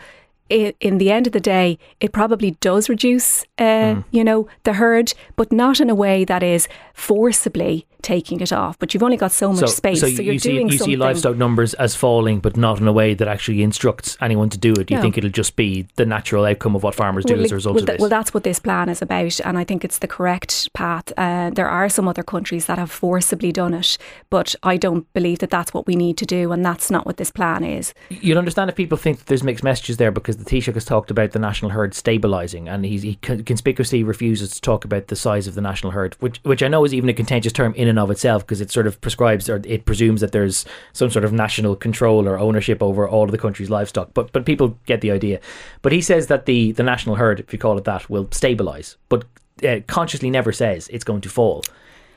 in 0.51 0.99
the 0.99 1.11
end 1.11 1.27
of 1.27 1.33
the 1.33 1.41
day, 1.41 1.79
it 2.01 2.13
probably 2.13 2.53
does 2.53 2.89
reduce, 2.89 3.45
uh, 3.59 3.97
you 4.11 4.25
know, 4.25 4.49
the 4.65 4.75
herd, 4.75 5.13
but 5.37 5.53
not 5.53 5.81
in 5.81 5.91
a 5.91 5.95
way 5.95 6.25
that 6.25 6.43
is 6.43 6.69
forcibly 6.95 7.87
taking 8.03 8.41
it 8.41 8.53
off. 8.53 8.79
But 8.79 8.95
you've 8.95 9.03
only 9.03 9.17
got 9.17 9.33
so 9.33 9.53
much 9.53 9.69
space, 9.71 10.01
so, 10.01 10.07
you're 10.07 10.35
you 10.35 10.39
see, 10.39 10.53
doing 10.53 10.69
you 10.69 10.79
see 10.79 10.97
livestock 10.97 11.37
numbers 11.37 11.75
as 11.75 11.95
falling, 11.95 12.41
but 12.41 12.57
not 12.57 12.81
in 12.81 12.87
a 12.89 12.93
way 12.93 13.15
that 13.15 13.29
actually 13.29 13.63
instructs 13.63 14.17
anyone 14.21 14.51
to 14.51 14.59
do 14.59 14.73
it. 14.73 14.91
You 14.91 14.97
No. 14.97 15.03
think 15.03 15.19
it'll 15.19 15.31
just 15.31 15.57
be 15.57 15.87
the 15.97 16.07
natural 16.07 16.45
outcome 16.45 16.75
of 16.77 16.83
what 16.83 16.95
farmers 16.95 17.25
do 17.25 17.35
Well, 17.35 17.45
as 17.45 17.53
a 17.53 17.55
result 17.57 17.75
well, 17.75 17.83
of 17.83 17.87
th- 17.87 17.97
this. 17.97 18.01
well, 18.01 18.11
that's 18.11 18.33
what 18.35 18.45
this 18.45 18.59
plan 18.59 18.89
is 18.89 19.03
about, 19.03 19.41
and 19.45 19.59
I 19.59 19.65
think 19.65 19.85
it's 19.85 19.99
the 19.99 20.07
correct 20.09 20.73
path. 20.73 21.13
Uh, 21.17 21.51
there 21.51 21.69
are 21.69 21.89
some 21.89 22.09
other 22.09 22.23
countries 22.23 22.67
that 22.67 22.79
have 22.79 22.91
forcibly 22.91 23.53
done 23.53 23.75
it, 23.75 23.99
but 24.31 24.55
I 24.63 24.77
don't 24.77 25.13
believe 25.13 25.39
that 25.41 25.51
that's 25.51 25.75
what 25.75 25.87
we 25.87 25.97
need 25.97 26.17
to 26.19 26.27
do, 26.27 26.53
and 26.53 26.65
that's 26.65 26.91
not 26.91 27.07
what 27.07 27.17
this 27.17 27.31
plan 27.31 27.65
is. 27.65 27.95
You'll 28.09 28.39
understand 28.39 28.71
if 28.71 28.77
people 28.77 28.99
think 28.99 29.19
that 29.19 29.27
there's 29.27 29.43
mixed 29.43 29.65
messages 29.65 29.97
there 29.97 30.11
because 30.11 30.37
the 30.37 30.45
Taoiseach 30.45 30.75
has 30.75 30.85
talked 30.85 31.11
about 31.11 31.33
the 31.33 31.39
national 31.39 31.71
herd 31.73 31.93
stabilising 31.93 32.69
and 32.73 32.85
he's, 32.85 33.03
he 33.03 33.15
conspicuously 33.17 34.03
refuses 34.03 34.51
to 34.53 34.61
talk 34.61 34.85
about 34.85 35.09
the 35.09 35.17
size 35.17 35.47
of 35.47 35.55
the 35.55 35.61
national 35.61 35.93
herd, 35.93 36.17
which 36.21 36.41
which 36.45 36.63
I 36.63 36.69
know 36.69 36.85
is 36.85 36.95
even 36.95 37.09
a 37.09 37.15
contentious 37.15 37.53
term 37.53 37.75
in 37.75 37.89
and 37.89 37.98
of 38.05 38.11
itself 38.11 38.45
because 38.45 38.61
it 38.61 38.71
sort 38.71 38.87
of 38.87 39.01
prescribes 39.01 39.49
or 39.49 39.61
it 39.65 39.85
presumes 39.85 40.21
that 40.21 40.33
there's 40.33 40.65
some 40.93 41.11
sort 41.11 41.25
of 41.25 41.33
national 41.33 41.77
control 41.77 42.29
or 42.29 42.39
ownership 42.39 42.83
over 42.83 43.09
all 43.09 43.25
of 43.25 43.31
the 43.31 43.39
country's 43.39 43.71
livestock. 43.71 44.11
But 44.15 44.33
but 44.33 44.47
people 44.47 44.79
get 44.87 45.01
the 45.01 45.11
idea. 45.11 45.41
But 45.83 45.93
he 45.93 46.01
says 46.01 46.27
that 46.29 46.47
the, 46.47 46.73
the 46.73 46.83
national 46.83 47.17
herd, 47.17 47.41
if 47.41 47.53
you 47.53 47.59
call 47.59 47.79
it 47.79 47.85
that, 47.85 48.09
will 48.09 48.27
stabilise, 48.27 48.97
but 49.09 49.25
uh, 49.65 49.81
consciously 49.87 50.31
never 50.31 50.53
says 50.53 50.89
it's 50.89 51.05
going 51.05 51.21
to 51.23 51.29
fall. 51.29 51.63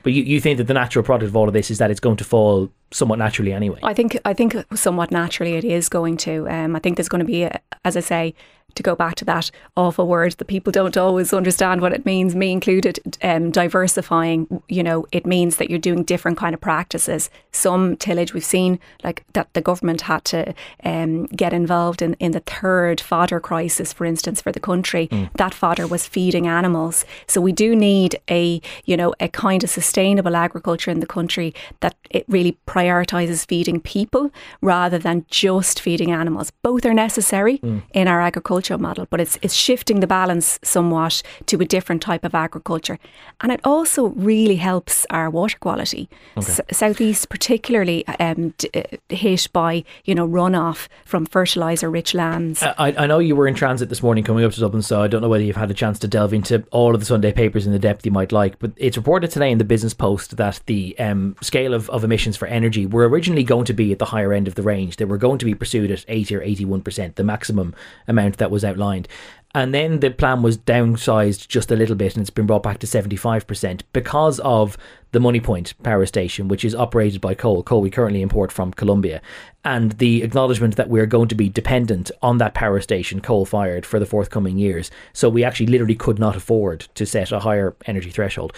But 0.02 0.12
you, 0.12 0.22
you 0.22 0.40
think 0.40 0.58
that 0.58 0.66
the 0.66 0.74
natural 0.74 1.04
product 1.04 1.28
of 1.28 1.36
all 1.36 1.48
of 1.48 1.54
this 1.54 1.70
is 1.70 1.78
that 1.78 1.90
it's 1.90 2.00
going 2.00 2.16
to 2.16 2.24
fall 2.24 2.70
somewhat 2.92 3.18
naturally 3.18 3.52
anyway. 3.52 3.80
I 3.82 3.94
think 3.94 4.18
I 4.24 4.34
think 4.34 4.54
somewhat 4.74 5.10
naturally 5.10 5.54
it 5.54 5.64
is 5.64 5.88
going 5.88 6.16
to. 6.18 6.48
Um, 6.48 6.76
I 6.76 6.78
think 6.78 6.96
there's 6.96 7.08
going 7.08 7.20
to 7.20 7.26
be, 7.26 7.42
a, 7.44 7.60
as 7.84 7.96
I 7.96 8.00
say, 8.00 8.34
to 8.74 8.82
go 8.82 8.94
back 8.94 9.14
to 9.16 9.24
that 9.24 9.50
awful 9.76 10.06
word 10.06 10.32
that 10.32 10.46
people 10.46 10.72
don't 10.72 10.96
always 10.96 11.32
understand 11.32 11.80
what 11.80 11.92
it 11.92 12.06
means, 12.06 12.34
me 12.34 12.50
included, 12.50 12.98
um, 13.22 13.50
diversifying, 13.50 14.62
you 14.68 14.82
know, 14.82 15.06
it 15.12 15.26
means 15.26 15.56
that 15.56 15.68
you're 15.68 15.78
doing 15.78 16.02
different 16.04 16.38
kind 16.38 16.54
of 16.54 16.60
practices. 16.60 17.30
Some 17.52 17.96
tillage 17.96 18.32
we've 18.32 18.44
seen, 18.44 18.78
like 19.04 19.24
that 19.34 19.52
the 19.52 19.60
government 19.60 20.02
had 20.02 20.24
to 20.26 20.54
um, 20.84 21.26
get 21.26 21.52
involved 21.52 22.02
in, 22.02 22.14
in 22.14 22.32
the 22.32 22.40
third 22.40 23.00
fodder 23.00 23.40
crisis, 23.40 23.92
for 23.92 24.04
instance, 24.04 24.40
for 24.40 24.52
the 24.52 24.60
country. 24.60 25.08
Mm. 25.08 25.30
That 25.34 25.54
fodder 25.54 25.86
was 25.86 26.06
feeding 26.06 26.46
animals. 26.46 27.04
So 27.26 27.40
we 27.40 27.52
do 27.52 27.76
need 27.76 28.20
a, 28.30 28.60
you 28.84 28.96
know, 28.96 29.14
a 29.20 29.28
kind 29.28 29.62
of 29.62 29.70
sustainable 29.70 30.36
agriculture 30.36 30.90
in 30.90 31.00
the 31.00 31.06
country 31.06 31.54
that 31.80 31.94
it 32.10 32.24
really 32.28 32.52
prioritises 32.82 33.46
feeding 33.46 33.80
people 33.80 34.30
rather 34.60 34.98
than 34.98 35.24
just 35.28 35.80
feeding 35.80 36.10
animals. 36.10 36.50
Both 36.62 36.84
are 36.84 36.94
necessary 36.94 37.58
mm. 37.58 37.82
in 37.92 38.08
our 38.08 38.20
agricultural 38.20 38.80
model, 38.80 39.06
but 39.10 39.20
it's 39.20 39.38
it's 39.42 39.54
shifting 39.54 40.00
the 40.00 40.06
balance 40.06 40.58
somewhat 40.62 41.22
to 41.46 41.60
a 41.60 41.64
different 41.64 42.02
type 42.02 42.24
of 42.24 42.34
agriculture, 42.34 42.98
and 43.40 43.52
it 43.52 43.60
also 43.64 44.08
really 44.08 44.56
helps 44.56 45.06
our 45.10 45.30
water 45.30 45.58
quality. 45.58 46.08
Okay. 46.36 46.52
S- 46.52 46.60
Southeast, 46.72 47.28
particularly 47.28 48.06
um, 48.18 48.54
d- 48.58 48.70
uh, 48.74 48.82
hit 49.08 49.48
by 49.52 49.84
you 50.04 50.14
know 50.14 50.26
runoff 50.28 50.88
from 51.04 51.26
fertilizer-rich 51.26 52.14
lands. 52.14 52.62
I, 52.62 52.94
I 52.98 53.06
know 53.06 53.18
you 53.18 53.36
were 53.36 53.48
in 53.48 53.54
transit 53.54 53.88
this 53.88 54.02
morning 54.02 54.24
coming 54.24 54.44
up 54.44 54.52
to 54.52 54.60
Dublin, 54.60 54.82
so 54.82 55.02
I 55.02 55.08
don't 55.08 55.22
know 55.22 55.28
whether 55.28 55.44
you've 55.44 55.56
had 55.56 55.70
a 55.70 55.74
chance 55.74 55.98
to 56.00 56.08
delve 56.08 56.32
into 56.32 56.64
all 56.70 56.94
of 56.94 57.00
the 57.00 57.06
Sunday 57.06 57.32
papers 57.32 57.66
in 57.66 57.72
the 57.72 57.78
depth 57.78 58.04
you 58.04 58.12
might 58.12 58.32
like. 58.32 58.58
But 58.58 58.72
it's 58.76 58.96
reported 58.96 59.30
today 59.30 59.50
in 59.50 59.58
the 59.58 59.64
Business 59.64 59.94
Post 59.94 60.36
that 60.36 60.60
the 60.66 60.96
um, 60.98 61.36
scale 61.40 61.74
of, 61.74 61.88
of 61.90 62.04
emissions 62.04 62.36
for 62.36 62.46
energy 62.48 62.71
were 62.78 63.08
originally 63.08 63.44
going 63.44 63.64
to 63.66 63.72
be 63.72 63.92
at 63.92 63.98
the 63.98 64.06
higher 64.06 64.32
end 64.32 64.48
of 64.48 64.54
the 64.54 64.62
range. 64.62 64.96
They 64.96 65.04
were 65.04 65.18
going 65.18 65.38
to 65.38 65.44
be 65.44 65.54
pursued 65.54 65.90
at 65.90 66.04
80 66.08 66.36
or 66.36 66.42
81 66.42 66.82
percent, 66.82 67.16
the 67.16 67.24
maximum 67.24 67.74
amount 68.06 68.38
that 68.38 68.50
was 68.50 68.64
outlined. 68.64 69.08
And 69.54 69.74
then 69.74 70.00
the 70.00 70.10
plan 70.10 70.42
was 70.42 70.56
downsized 70.56 71.48
just 71.48 71.70
a 71.70 71.76
little 71.76 71.94
bit 71.94 72.14
and 72.14 72.22
it's 72.22 72.30
been 72.30 72.46
brought 72.46 72.62
back 72.62 72.78
to 72.78 72.86
75% 72.86 73.82
because 73.92 74.40
of 74.40 74.78
the 75.12 75.18
Moneypoint 75.18 75.74
power 75.82 76.06
station, 76.06 76.48
which 76.48 76.64
is 76.64 76.74
operated 76.74 77.20
by 77.20 77.34
coal, 77.34 77.62
coal 77.62 77.82
we 77.82 77.90
currently 77.90 78.22
import 78.22 78.50
from 78.50 78.72
Colombia, 78.72 79.20
and 79.62 79.92
the 79.92 80.22
acknowledgement 80.22 80.76
that 80.76 80.88
we're 80.88 81.04
going 81.04 81.28
to 81.28 81.34
be 81.34 81.50
dependent 81.50 82.10
on 82.22 82.38
that 82.38 82.54
power 82.54 82.80
station, 82.80 83.20
coal 83.20 83.44
fired, 83.44 83.84
for 83.84 83.98
the 83.98 84.06
forthcoming 84.06 84.56
years. 84.56 84.90
So 85.12 85.28
we 85.28 85.44
actually 85.44 85.66
literally 85.66 85.96
could 85.96 86.18
not 86.18 86.34
afford 86.34 86.88
to 86.94 87.04
set 87.04 87.30
a 87.30 87.40
higher 87.40 87.76
energy 87.84 88.10
threshold 88.10 88.54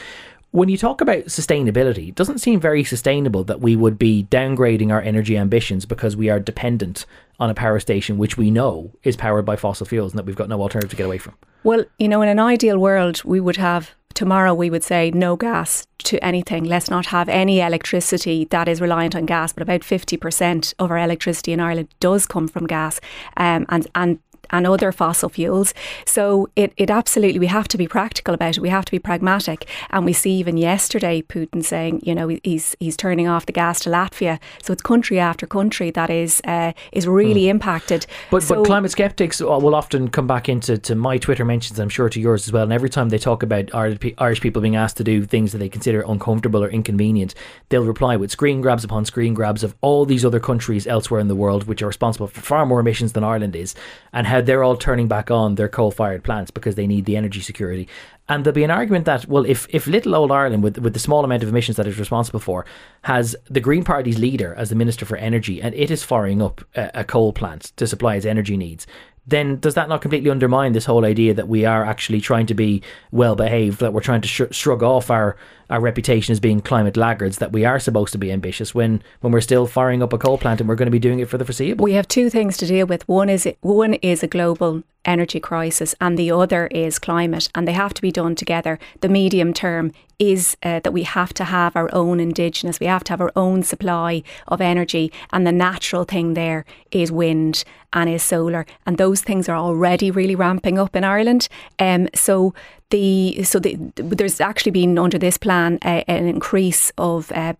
when 0.55 0.69
you 0.69 0.79
talk 0.79 1.01
about 1.01 1.25
sustainability, 1.25 2.11
it 2.11 2.15
doesn't 2.15 2.39
seem 2.39 2.61
very 2.61 2.85
sustainable 2.85 3.43
that 3.43 3.61
we 3.61 3.75
would 3.75 3.99
be 3.99 4.29
downgrading 4.31 4.93
our 4.93 5.03
energy 5.03 5.37
ambitions 5.37 5.85
because 5.85 6.17
we 6.17 6.31
are 6.31 6.39
dependent 6.39 7.07
on 7.41 7.51
a 7.51 7.55
power 7.55 7.81
station 7.81 8.19
which 8.19 8.37
we 8.37 8.53
know 8.53 8.93
is 9.03 9.17
powered 9.17 9.45
by 9.45 9.57
fossil 9.57 9.85
fuels 9.85 10.13
and 10.13 10.19
that 10.19 10.27
we've 10.27 10.37
got 10.37 10.49
no 10.49 10.63
alternative 10.63 10.91
to 10.91 10.97
get 10.97 11.07
away 11.07 11.19
from. 11.19 11.35
Well, 11.65 11.85
you 11.99 12.07
know, 12.07 12.23
in 12.23 12.29
an 12.29 12.39
ideal 12.39 12.79
world, 12.79 13.25
we 13.25 13.41
would 13.41 13.57
have 13.57 13.97
tomorrow 14.15 14.55
we 14.55 14.71
would 14.71 14.85
say 14.85 15.11
no 15.11 15.35
gas 15.35 15.89
to 16.05 16.25
anything. 16.25 16.63
Let's 16.63 16.89
not 16.89 17.07
have 17.07 17.29
any 17.29 17.59
electricity 17.59 18.45
that 18.51 18.69
is 18.69 18.81
reliant 18.81 19.17
on 19.17 19.27
gas. 19.27 19.53
But 19.53 19.65
about 19.65 19.81
50% 19.81 20.73
of 20.79 20.89
our 20.89 20.99
electricity 20.99 21.53
in 21.53 21.59
Ireland 21.59 21.89
does 21.99 22.27
come 22.27 22.47
from 22.47 22.69
gas. 22.69 23.01
Um, 23.37 23.67
and, 23.71 23.89
and 23.97 24.21
and 24.55 24.67
other 24.67 24.93
fossil 24.93 25.29
fuels. 25.29 25.75
So 26.07 26.49
it, 26.55 26.73
it 26.77 26.91
absolutely, 26.91 27.41
we 27.41 27.49
have 27.49 27.69
to 27.69 27.77
be 27.77 27.89
practical 27.89 28.35
about 28.35 28.57
it. 28.57 28.63
We 28.63 28.69
have 28.69 28.85
to 28.85 28.93
be 28.93 28.99
pragmatic. 28.99 29.69
And 29.91 30.05
we 30.05 30.13
see 30.13 30.33
even 30.39 30.57
yesterday 30.57 31.23
Putin 31.23 31.65
saying, 31.65 32.03
you 32.05 32.15
know, 32.15 32.29
he's 32.45 32.77
he's 32.79 32.97
turning 32.97 33.27
off 33.29 33.47
the 33.47 33.53
gas 33.53 33.81
to 33.81 33.91
Latvia. 33.91 34.39
So 34.63 34.73
it's 34.73 34.83
country 34.83 35.19
after 35.19 35.47
country 35.47 35.91
that 35.91 36.11
is 36.11 36.41
uh, 36.45 36.73
is 36.93 37.07
really 37.07 37.43
mm. 37.43 37.55
impacted. 37.55 38.07
But 38.31 38.43
so, 38.43 38.55
but 38.55 38.67
climate 38.67 38.93
skeptics 38.93 39.41
will 39.41 39.75
often 39.75 40.09
come 40.09 40.27
back 40.27 40.49
into 40.49 40.79
to 40.79 40.95
my 40.95 41.19
Twitter 41.19 41.45
mentions, 41.45 41.79
I'm 41.79 41.89
sure 41.89 42.09
to 42.09 42.21
yours 42.21 42.47
as 42.47 42.53
well. 42.53 42.63
And 42.63 42.73
every 42.73 42.91
time 42.91 43.09
they 43.09 43.19
talk 43.19 43.43
about 43.43 43.75
Irish 43.75 44.41
people 44.41 44.63
being 44.63 44.77
asked 44.77 44.97
to 44.99 45.05
do 45.05 45.25
things 45.25 45.53
that 45.53 45.59
they 45.59 45.69
consider 45.69 46.05
uncomfortable 46.07 46.63
or 46.63 46.69
inconvenient, 46.69 47.35
they'll 47.69 47.85
reply 47.85 48.17
with 48.17 48.31
screen 48.31 48.61
grabs 48.61 48.85
upon 48.85 49.05
screen 49.05 49.35
grabs 49.35 49.65
of 49.65 49.75
all 49.81 50.05
these 50.07 50.25
other 50.25 50.41
countries 50.41 50.87
elsewhere 50.87 51.21
in 51.21 51.29
the 51.29 51.35
world 51.35 51.67
which 51.67 51.83
are 51.83 51.87
responsible 51.87 52.29
for 52.29 52.41
far 52.41 52.67
more 52.67 52.81
emissions 52.81 53.13
than 53.13 53.25
Ireland 53.25 53.57
is, 53.57 53.75
and 54.13 54.27
how 54.27 54.41
they're 54.45 54.63
all 54.63 54.77
turning 54.77 55.09
back 55.09 55.31
on 55.31 55.57
their 55.57 55.69
coal 55.69 55.91
fired 55.91 56.25
plants 56.25 56.51
because 56.51 56.75
they 56.75 56.87
need 56.87 57.05
the 57.05 57.17
energy 57.17 57.41
security. 57.41 57.89
And 58.29 58.45
there'll 58.45 58.55
be 58.55 58.65
an 58.65 58.71
argument 58.71 59.05
that, 59.05 59.27
well, 59.27 59.45
if, 59.45 59.67
if 59.69 59.87
little 59.87 60.15
old 60.15 60.33
Ireland, 60.33 60.63
with, 60.63 60.79
with 60.79 60.95
the 60.95 60.99
small 60.99 61.25
amount 61.25 61.43
of 61.43 61.49
emissions 61.51 61.77
that 61.77 61.87
it's 61.87 61.99
responsible 61.99 62.41
for, 62.41 62.65
has 63.03 63.37
the 63.51 63.61
Green 63.61 63.85
Party's 63.85 64.19
leader 64.19 64.55
as 64.55 64.71
the 64.71 64.75
Minister 64.75 65.05
for 65.05 65.17
Energy 65.17 65.61
and 65.61 65.75
it 65.75 65.91
is 65.91 66.03
firing 66.03 66.41
up 66.41 66.63
a, 66.75 66.91
a 66.95 67.05
coal 67.05 67.33
plant 67.33 67.73
to 67.77 67.87
supply 67.87 68.17
its 68.17 68.25
energy 68.25 68.57
needs, 68.57 68.87
then 69.27 69.59
does 69.59 69.75
that 69.75 69.89
not 69.89 70.03
completely 70.03 70.31
undermine 70.31 70.73
this 70.73 70.85
whole 70.85 71.05
idea 71.05 71.35
that 71.35 71.49
we 71.49 71.65
are 71.65 71.85
actually 71.85 72.21
trying 72.21 72.47
to 72.47 72.55
be 72.55 72.83
well 73.11 73.37
behaved, 73.37 73.81
that 73.81 73.93
we're 73.93 74.01
trying 74.01 74.21
to 74.21 74.29
sh- 74.29 74.43
shrug 74.51 74.83
off 74.83 75.11
our, 75.11 75.37
our 75.71 75.81
reputation 75.81 76.33
as 76.33 76.41
being 76.41 76.61
climate 76.61 76.97
laggards, 76.97 77.39
that 77.39 77.53
we 77.53 77.65
are 77.65 77.81
supposed 77.81 78.13
to 78.13 78.19
be 78.19 78.31
ambitious 78.31 78.75
when, 78.75 79.03
when 79.21 79.33
we're 79.33 79.41
still 79.41 79.67
firing 79.67 80.03
up 80.03 80.13
a 80.13 80.19
coal 80.19 80.37
plant 80.37 80.61
and 80.61 80.69
we're 80.69 80.75
going 80.75 80.87
to 80.87 80.93
be 80.93 80.99
doing 80.99 81.21
it 81.21 81.29
for 81.29 81.39
the 81.39 81.45
foreseeable? 81.45 81.85
We 81.85 81.95
have 81.95 82.09
two 82.09 82.29
things 82.29 82.57
to 82.59 82.67
deal 82.67 82.87
with. 82.87 83.09
One 83.09 83.29
is 83.29 83.49
one 83.61 83.95
is 83.95 84.23
a 84.23 84.27
global 84.27 84.83
energy 85.05 85.41
crisis, 85.41 85.95
and 86.01 86.19
the 86.19 86.31
other 86.31 86.67
is 86.69 86.99
climate, 86.99 87.49
and 87.55 87.69
they 87.69 87.73
have 87.73 87.95
to 87.95 88.03
be 88.03 88.11
done 88.11 88.35
together. 88.35 88.79
The 89.01 89.09
medium 89.09 89.53
term 89.53 89.93
is 90.19 90.57
uh, 90.63 90.81
that 90.81 90.93
we 90.93 91.03
have 91.03 91.33
to 91.35 91.45
have 91.45 91.77
our 91.77 91.89
own 91.93 92.21
indigenous, 92.21 92.81
we 92.81 92.87
have 92.87 93.05
to 93.05 93.13
have 93.13 93.21
our 93.21 93.33
own 93.37 93.63
supply 93.63 94.23
of 94.49 94.61
energy, 94.61 95.13
and 95.33 95.47
the 95.47 95.53
natural 95.53 96.05
thing 96.05 96.35
there 96.35 96.65
is 96.91 97.11
wind 97.11 97.65
and 97.93 98.11
is 98.11 98.23
solar, 98.23 98.67
and 98.87 98.99
those 98.99 99.23
things 99.23 99.49
are 99.49 99.57
already 99.57 100.11
really 100.11 100.35
ramping 100.35 100.79
up 100.79 100.97
in 100.97 101.05
Ireland. 101.05 101.49
Um, 101.79 102.09
so 102.15 102.55
the 102.91 103.43
so 103.45 103.59
the, 103.59 103.77
there's 103.97 104.41
actually 104.41 104.73
been 104.73 104.99
under 104.99 105.19
this 105.19 105.39
plan 105.39 105.79
uh, 105.85 106.05
an 106.07 106.27
increase 106.27 106.93
of 106.99 107.33
uh, 107.33 107.55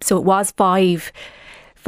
so 0.00 0.18
it 0.18 0.24
was 0.24 0.50
five 0.52 1.12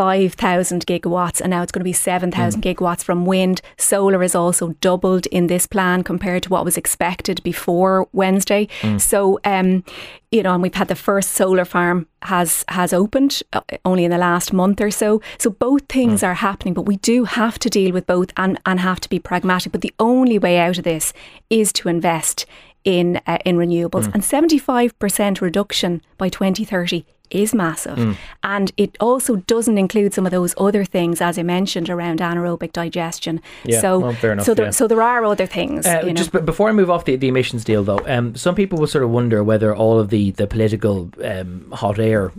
5,000 0.00 0.87
gigawatts 0.87 1.42
and 1.42 1.50
now 1.50 1.61
it's 1.61 1.71
going 1.71 1.80
to 1.80 1.85
be 1.85 1.92
7,000 1.92 2.62
mm. 2.62 2.75
gigawatts 2.75 3.04
from 3.04 3.26
wind. 3.26 3.61
Solar 3.76 4.23
is 4.23 4.35
also 4.35 4.69
doubled 4.80 5.26
in 5.26 5.47
this 5.49 5.66
plan 5.66 6.02
compared 6.02 6.42
to 6.45 6.49
what 6.49 6.64
was 6.64 6.78
expected 6.78 7.42
before 7.42 8.09
Wednesday. 8.14 8.66
Mm. 8.80 8.99
So, 8.99 9.38
um, 9.45 9.85
you 10.30 10.42
know, 10.42 10.54
and 10.54 10.62
we've 10.62 10.75
had 10.75 10.88
the 10.88 10.95
first 10.95 11.33
solar 11.33 11.66
farm 11.66 12.07
has 12.23 12.64
has 12.69 12.95
opened 12.95 13.42
uh, 13.52 13.61
only 13.85 14.07
in 14.07 14.11
the 14.11 14.16
last 14.16 14.54
month 14.54 14.80
or 14.80 14.90
so. 14.90 15.21
So 15.37 15.50
both 15.50 15.83
things 15.90 16.23
mm. 16.23 16.28
are 16.28 16.35
happening, 16.49 16.73
but 16.73 16.87
we 16.87 16.97
do 16.97 17.25
have 17.25 17.59
to 17.59 17.69
deal 17.69 17.92
with 17.92 18.07
both 18.07 18.33
and, 18.38 18.59
and 18.64 18.80
have 18.80 19.00
to 19.00 19.09
be 19.11 19.19
pragmatic. 19.19 19.71
But 19.71 19.83
the 19.83 19.92
only 19.99 20.38
way 20.38 20.57
out 20.57 20.78
of 20.78 20.85
this 20.85 21.12
is 21.50 21.75
to 21.75 21.90
invest 21.90 22.47
in 22.85 23.21
uh, 23.26 23.37
in 23.45 23.59
renewables 23.59 24.09
mm. 24.09 24.14
and 24.14 24.23
75% 24.23 25.42
reduction 25.42 26.00
by 26.16 26.30
2030 26.30 27.04
is 27.30 27.54
massive. 27.54 27.99
Mm. 27.99 28.16
And 28.42 28.72
it 28.76 28.96
also 29.00 29.37
doesn't 29.37 29.78
include 29.78 30.14
some 30.14 30.26
of 30.26 30.32
those 30.32 30.54
other 30.58 30.84
things, 30.84 31.20
as 31.20 31.38
I 31.38 31.42
mentioned, 31.42 31.88
around 31.90 32.20
anaerobic 32.20 32.72
digestion. 32.72 33.40
Yeah, 33.64 33.80
so, 33.80 33.99
well, 33.99 34.12
fair 34.12 34.32
enough, 34.32 34.46
so, 34.46 34.54
there, 34.54 34.66
yeah. 34.66 34.70
so 34.70 34.87
there 34.87 35.02
are 35.02 35.25
other 35.25 35.46
things. 35.46 35.87
Uh, 35.87 36.02
you 36.04 36.12
know. 36.12 36.22
Just 36.22 36.32
before 36.44 36.68
I 36.68 36.72
move 36.72 36.90
off 36.90 37.04
the, 37.04 37.16
the 37.16 37.28
emissions 37.28 37.64
deal, 37.64 37.82
though, 37.82 38.00
um, 38.06 38.34
some 38.37 38.54
people 38.54 38.78
will 38.78 38.87
sort 38.87 39.04
of 39.04 39.10
wonder 39.10 39.42
whether 39.44 39.75
all 39.75 39.99
of 39.99 40.10
the, 40.10 40.32
the 40.32 40.46
political 40.46 41.10
um, 41.22 41.70
hot 41.72 41.99
air 41.99 42.32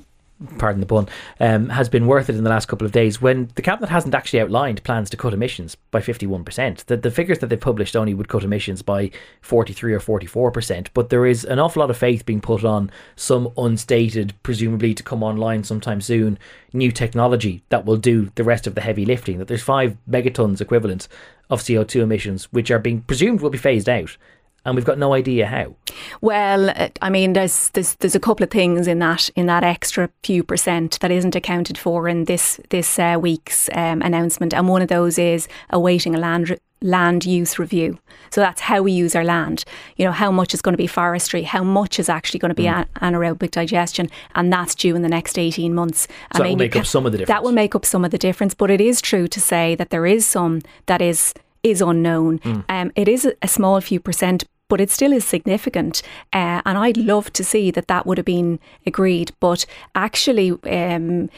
pardon 0.58 0.80
the 0.80 0.88
pun, 0.88 1.08
um, 1.40 1.70
has 1.70 1.90
been 1.90 2.08
worth 2.08 2.30
it 2.30 2.36
in 2.36 2.44
the 2.44 2.50
last 2.50 2.68
couple 2.68 2.86
of 2.86 2.92
days 2.92 3.22
when 3.22 3.50
the 3.56 3.62
cabinet 3.62 3.90
hasn't 3.90 4.16
actually 4.16 4.40
outlined 4.40 4.84
plans 4.84 5.10
to 5.10 5.18
cut 5.18 5.34
emissions 5.34 5.76
by 5.92 6.00
51%. 6.00 6.86
The, 6.86 6.98
the 6.98 7.12
figures 7.12 7.40
that 7.40 7.48
they've 7.48 7.60
published 7.60 7.96
only 7.96 8.14
would 8.14 8.28
cut 8.28 8.44
emissions 8.44 8.82
by 8.82 9.12
43 9.42 9.94
or 9.94 10.00
44%, 10.00 10.88
but 10.94 11.10
there 11.10 11.26
is 11.26 11.46
an 11.46 11.60
awful 11.60 11.82
lot 11.82 11.90
of 11.90 11.98
faith 11.98 12.26
being 12.26 12.42
put 12.42 12.64
on 12.64 12.92
some 13.16 13.52
unstated, 13.58 14.34
presumably 14.44 14.94
to 14.94 15.04
come 15.04 15.24
online 15.24 15.64
sometime 15.64 16.02
soon, 16.02 16.40
new 16.74 16.92
technology 16.92 17.64
that 17.70 17.86
will 17.86 17.98
do 17.98 18.32
the 18.36 18.44
rest 18.44 18.66
of 18.68 18.76
the 18.76 18.82
heavy 18.82 19.06
lifting. 19.06 19.38
That 19.38 19.48
there's 19.48 19.62
five 19.62 19.98
megatons 20.10 20.62
equivalent 20.62 21.08
of 21.50 21.62
CO2 21.62 22.02
emissions, 22.02 22.46
which 22.52 22.72
are 22.72 22.80
being 22.80 23.02
presumed 23.02 23.42
will 23.42 23.50
be 23.50 23.58
phased 23.58 23.90
out 23.90 24.18
and 24.66 24.76
we've 24.76 24.86
got 24.86 24.98
no 24.98 25.14
idea 25.14 25.48
how. 25.48 25.76
Well, 26.22 26.70
uh, 26.70 26.90
I 27.02 27.10
mean, 27.10 27.34
there's 27.34 27.70
there's 27.70 27.96
there's 27.96 28.16
a 28.16 28.20
couple 28.20 28.44
of 28.44 28.52
things 28.52 28.88
in 28.88 29.00
that 29.00 29.30
in 29.36 29.48
that 29.48 29.64
extra 29.64 30.10
few 30.24 30.44
percent 30.44 31.00
that 31.00 31.12
isn't 31.12 31.36
accounted 31.36 31.78
for 31.78 32.08
in 32.08 32.26
this 32.26 32.60
this 32.70 33.00
uh, 33.00 33.18
week's 33.20 33.70
um, 33.74 34.02
announcement, 34.02 34.54
and 34.54 34.68
one 34.68 34.82
of 34.82 34.88
those 34.88 35.18
is 35.18 35.48
awaiting 35.72 36.16
a 36.16 36.20
land 36.20 36.58
land 36.82 37.26
use 37.26 37.60
review. 37.60 38.00
So 38.32 38.42
that's 38.42 38.62
how 38.62 38.82
we 38.82 38.92
use 38.92 39.16
our 39.16 39.24
land. 39.24 39.66
You 39.98 40.06
know, 40.06 40.12
how 40.12 40.32
much 40.32 40.54
is 40.54 40.62
going 40.62 40.74
to 40.74 40.78
be 40.78 40.88
forestry, 40.88 41.44
how 41.44 41.64
much 41.64 42.00
is 42.00 42.10
actually 42.10 42.40
going 42.40 42.50
to 42.50 42.56
be 42.56 42.64
mm. 42.64 42.88
anaerobic 43.02 43.52
digestion, 43.52 44.10
and 44.36 44.52
that's 44.52 44.76
due 44.76 44.96
in 44.96 45.02
the 45.02 45.10
next 45.10 45.38
18 45.38 45.74
months. 45.74 46.08
So 46.36 46.44
I 46.44 46.48
mean, 46.48 46.58
that 46.58 46.66
will 46.66 46.66
make 46.66 46.76
up 46.76 46.86
some 46.86 47.06
of 47.06 47.12
the 47.12 47.18
difference. 47.20 47.36
That 47.36 47.44
will 47.44 47.52
make 47.52 47.76
up 47.76 47.86
some 47.86 48.06
of 48.06 48.12
the 48.12 48.18
difference, 48.18 48.54
but 48.54 48.70
it 48.70 48.82
is 48.82 49.02
true 49.02 49.28
to 49.28 49.42
say 49.42 49.76
that 49.76 49.90
there 49.90 50.06
is 50.06 50.26
some 50.26 50.62
that 50.86 51.02
is 51.02 51.34
is 51.64 51.82
unknown. 51.82 52.40
Mm. 52.40 52.66
Um, 52.70 52.92
it 52.96 53.08
is 53.08 53.28
a 53.42 53.48
small 53.48 53.80
few 53.82 54.00
percent 54.00 54.44
but 54.68 54.80
it 54.80 54.90
still 54.90 55.12
is 55.12 55.26
significant. 55.26 56.02
Uh, 56.32 56.62
and 56.66 56.78
I'd 56.78 56.96
love 56.96 57.34
to 57.34 57.44
see 57.44 57.72
that 57.72 57.90
that 57.90 58.06
would 58.06 58.18
have 58.18 58.26
been 58.26 58.58
agreed. 58.88 59.34
But 59.42 59.66
actually, 59.96 60.52
um, 60.64 61.30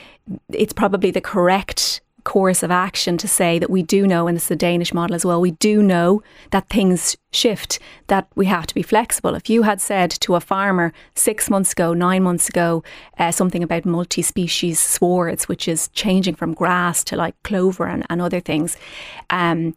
it's 0.50 0.72
probably 0.72 1.10
the 1.10 1.20
correct 1.20 2.02
course 2.24 2.64
of 2.64 2.72
action 2.72 3.18
to 3.18 3.28
say 3.28 3.60
that 3.60 3.70
we 3.70 3.84
do 3.84 4.08
know, 4.08 4.28
and 4.28 4.38
it's 4.38 4.48
the 4.48 4.56
Danish 4.56 4.94
model 4.94 5.16
as 5.16 5.26
well, 5.26 5.42
we 5.42 5.52
do 5.52 5.82
know 5.82 6.22
that 6.52 6.70
things 6.70 7.18
shift, 7.32 7.80
that 8.08 8.28
we 8.36 8.46
have 8.46 8.68
to 8.68 8.76
be 8.76 8.84
flexible. 8.84 9.36
If 9.36 9.50
you 9.50 9.64
had 9.64 9.82
said 9.82 10.12
to 10.12 10.36
a 10.36 10.40
farmer 10.40 10.94
six 11.16 11.50
months 11.50 11.72
ago, 11.72 11.94
nine 11.94 12.24
months 12.24 12.50
ago, 12.50 12.84
uh, 13.18 13.32
something 13.32 13.64
about 13.64 13.86
multi 13.86 14.22
species 14.22 14.80
swards, 14.80 15.48
which 15.48 15.68
is 15.68 15.90
changing 15.90 16.36
from 16.36 16.54
grass 16.54 17.04
to 17.06 17.16
like 17.16 17.36
clover 17.44 17.88
and, 17.88 18.06
and 18.10 18.22
other 18.22 18.40
things, 18.40 18.78
um, 19.30 19.76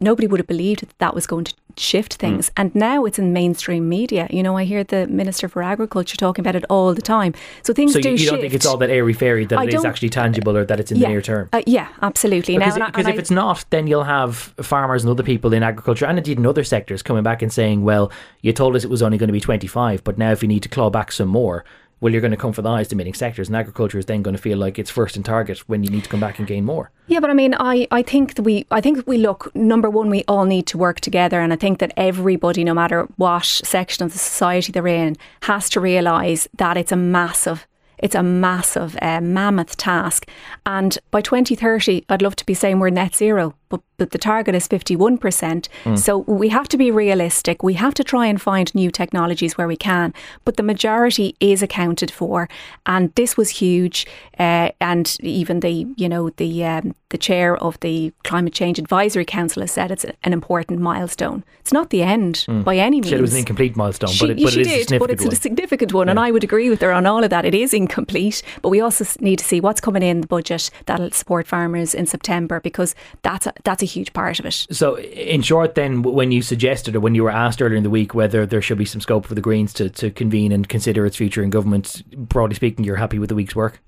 nobody 0.00 0.26
would 0.26 0.40
have 0.40 0.46
believed 0.46 0.80
that 0.80 0.98
that 0.98 1.14
was 1.14 1.26
going 1.26 1.44
to 1.44 1.54
shift 1.76 2.14
hmm. 2.14 2.18
things. 2.18 2.50
Mm. 2.50 2.52
And 2.56 2.74
now 2.74 3.04
it's 3.04 3.18
in 3.18 3.32
mainstream 3.32 3.88
media. 3.88 4.26
You 4.30 4.42
know, 4.42 4.56
I 4.56 4.64
hear 4.64 4.82
the 4.82 5.06
Minister 5.06 5.48
for 5.48 5.62
Agriculture 5.62 6.16
talking 6.16 6.42
about 6.42 6.56
it 6.56 6.64
all 6.68 6.94
the 6.94 7.02
time. 7.02 7.34
So 7.62 7.72
things 7.72 7.92
so 7.92 8.00
do 8.00 8.08
you, 8.08 8.12
you 8.12 8.18
shift. 8.18 8.30
don't 8.32 8.40
think 8.40 8.54
it's 8.54 8.66
all 8.66 8.76
that 8.78 8.90
airy 8.90 9.12
fairy 9.12 9.44
that 9.46 9.58
I 9.58 9.64
it 9.64 9.74
is 9.74 9.84
actually 9.84 10.10
tangible 10.10 10.56
or 10.56 10.64
that 10.64 10.80
it's 10.80 10.90
in 10.90 10.98
yeah, 10.98 11.06
the 11.06 11.12
near 11.12 11.22
term? 11.22 11.48
Uh, 11.52 11.62
yeah, 11.66 11.88
absolutely. 12.02 12.56
Because 12.58 12.76
now, 12.76 12.88
if 12.88 13.06
I, 13.06 13.10
it's 13.12 13.30
not, 13.30 13.64
then 13.70 13.86
you'll 13.86 14.04
have 14.04 14.36
farmers 14.60 15.04
and 15.04 15.10
other 15.10 15.22
people 15.22 15.52
in 15.52 15.62
agriculture 15.62 16.06
and 16.06 16.18
indeed 16.18 16.38
in 16.38 16.46
other 16.46 16.64
sectors 16.64 17.02
coming 17.02 17.22
back 17.22 17.42
and 17.42 17.52
saying, 17.52 17.84
well, 17.84 18.10
you 18.42 18.52
told 18.52 18.74
us 18.74 18.84
it 18.84 18.90
was 18.90 19.02
only 19.02 19.18
going 19.18 19.28
to 19.28 19.32
be 19.32 19.40
25, 19.40 20.02
but 20.02 20.18
now 20.18 20.32
if 20.32 20.42
you 20.42 20.48
need 20.48 20.62
to 20.64 20.68
claw 20.68 20.90
back 20.90 21.12
some 21.12 21.28
more, 21.28 21.64
well, 22.00 22.12
you're 22.12 22.20
going 22.20 22.30
to 22.30 22.36
come 22.36 22.52
for 22.52 22.62
the 22.62 22.70
highest 22.70 22.92
emitting 22.92 23.14
sectors, 23.14 23.48
and 23.48 23.56
agriculture 23.56 23.98
is 23.98 24.06
then 24.06 24.22
going 24.22 24.36
to 24.36 24.42
feel 24.42 24.58
like 24.58 24.78
it's 24.78 24.90
first 24.90 25.16
in 25.16 25.22
target 25.22 25.58
when 25.68 25.82
you 25.82 25.90
need 25.90 26.04
to 26.04 26.10
come 26.10 26.20
back 26.20 26.38
and 26.38 26.46
gain 26.46 26.64
more. 26.64 26.90
Yeah, 27.06 27.20
but 27.20 27.30
I 27.30 27.34
mean, 27.34 27.54
I, 27.58 27.88
I 27.90 28.02
think 28.02 28.34
that 28.34 28.42
we 28.42 28.66
I 28.70 28.80
think 28.80 29.06
we 29.06 29.18
look 29.18 29.54
number 29.54 29.90
one, 29.90 30.10
we 30.10 30.24
all 30.28 30.44
need 30.44 30.66
to 30.68 30.78
work 30.78 31.00
together, 31.00 31.40
and 31.40 31.52
I 31.52 31.56
think 31.56 31.78
that 31.78 31.92
everybody, 31.96 32.64
no 32.64 32.74
matter 32.74 33.08
what 33.16 33.44
section 33.44 34.04
of 34.04 34.12
the 34.12 34.18
society 34.18 34.72
they're 34.72 34.86
in, 34.86 35.16
has 35.42 35.68
to 35.70 35.80
realise 35.80 36.46
that 36.56 36.76
it's 36.76 36.92
a 36.92 36.96
massive 36.96 37.66
it's 37.98 38.14
a 38.14 38.22
massive, 38.22 38.96
uh, 39.02 39.20
mammoth 39.20 39.76
task. 39.76 40.28
And 40.64 40.96
by 41.10 41.20
2030, 41.20 42.04
I'd 42.08 42.22
love 42.22 42.36
to 42.36 42.46
be 42.46 42.54
saying 42.54 42.78
we're 42.78 42.90
net 42.90 43.16
zero, 43.16 43.54
but, 43.68 43.80
but 43.96 44.10
the 44.10 44.18
target 44.18 44.54
is 44.54 44.68
51%. 44.68 45.68
Mm. 45.84 45.98
So 45.98 46.18
we 46.18 46.48
have 46.48 46.68
to 46.68 46.76
be 46.76 46.90
realistic. 46.90 47.62
We 47.62 47.74
have 47.74 47.94
to 47.94 48.04
try 48.04 48.26
and 48.26 48.40
find 48.40 48.74
new 48.74 48.90
technologies 48.90 49.56
where 49.58 49.68
we 49.68 49.76
can, 49.76 50.14
but 50.44 50.56
the 50.56 50.62
majority 50.62 51.36
is 51.40 51.62
accounted 51.62 52.10
for. 52.10 52.48
And 52.86 53.14
this 53.14 53.36
was 53.36 53.50
huge. 53.50 54.06
Uh, 54.38 54.70
and 54.80 55.16
even 55.20 55.60
the, 55.60 55.86
you 55.96 56.08
know, 56.08 56.30
the, 56.30 56.64
um, 56.64 56.94
the 57.10 57.18
chair 57.18 57.56
of 57.56 57.78
the 57.80 58.12
Climate 58.24 58.52
Change 58.52 58.78
Advisory 58.78 59.24
Council 59.24 59.62
has 59.62 59.72
said 59.72 59.90
it's 59.90 60.04
an 60.04 60.32
important 60.32 60.80
milestone. 60.80 61.44
It's 61.60 61.72
not 61.72 61.90
the 61.90 62.02
end 62.02 62.44
mm. 62.48 62.64
by 62.64 62.76
any 62.76 63.00
means. 63.00 63.08
She 63.08 63.14
it 63.14 63.20
was 63.20 63.32
an 63.32 63.38
incomplete 63.38 63.76
milestone, 63.76 64.10
she, 64.10 64.26
but 64.26 64.30
it, 64.30 64.42
but 64.42 64.56
it 64.56 64.66
is 64.66 64.86
did, 64.86 64.96
a 64.96 64.98
but 64.98 65.10
it's 65.10 65.24
one. 65.24 65.32
a 65.32 65.36
significant 65.36 65.92
one. 65.92 66.06
Yeah. 66.06 66.12
And 66.12 66.20
I 66.20 66.30
would 66.30 66.44
agree 66.44 66.68
with 66.68 66.80
her 66.82 66.92
on 66.92 67.06
all 67.06 67.24
of 67.24 67.30
that. 67.30 67.44
It 67.44 67.54
is 67.54 67.72
incomplete, 67.72 68.42
but 68.62 68.68
we 68.68 68.80
also 68.80 69.04
need 69.20 69.38
to 69.38 69.44
see 69.44 69.60
what's 69.60 69.80
coming 69.80 70.02
in 70.02 70.20
the 70.20 70.26
budget 70.26 70.70
that'll 70.86 71.10
support 71.12 71.46
farmers 71.46 71.94
in 71.94 72.06
September 72.06 72.60
because 72.60 72.94
that's 73.22 73.46
a, 73.46 73.52
that's 73.64 73.82
a 73.82 73.86
huge 73.86 74.12
part 74.12 74.38
of 74.38 74.46
it. 74.46 74.66
So, 74.70 74.98
in 74.98 75.42
short, 75.42 75.74
then, 75.74 76.02
when 76.02 76.32
you 76.32 76.42
suggested 76.42 76.96
or 76.96 77.00
when 77.00 77.14
you 77.14 77.22
were 77.22 77.30
asked 77.30 77.62
earlier 77.62 77.76
in 77.76 77.82
the 77.82 77.90
week 77.90 78.14
whether 78.14 78.46
there 78.46 78.62
should 78.62 78.78
be 78.78 78.84
some 78.84 79.00
scope 79.00 79.26
for 79.26 79.34
the 79.34 79.40
Greens 79.40 79.72
to, 79.74 79.88
to 79.90 80.10
convene 80.10 80.52
and 80.52 80.68
consider 80.68 81.06
its 81.06 81.16
future 81.16 81.42
in 81.42 81.50
government, 81.50 82.02
broadly 82.28 82.54
speaking, 82.54 82.84
you're 82.84 82.96
happy 82.96 83.18
with 83.18 83.28
the 83.28 83.34
week's 83.34 83.56
work? 83.56 83.80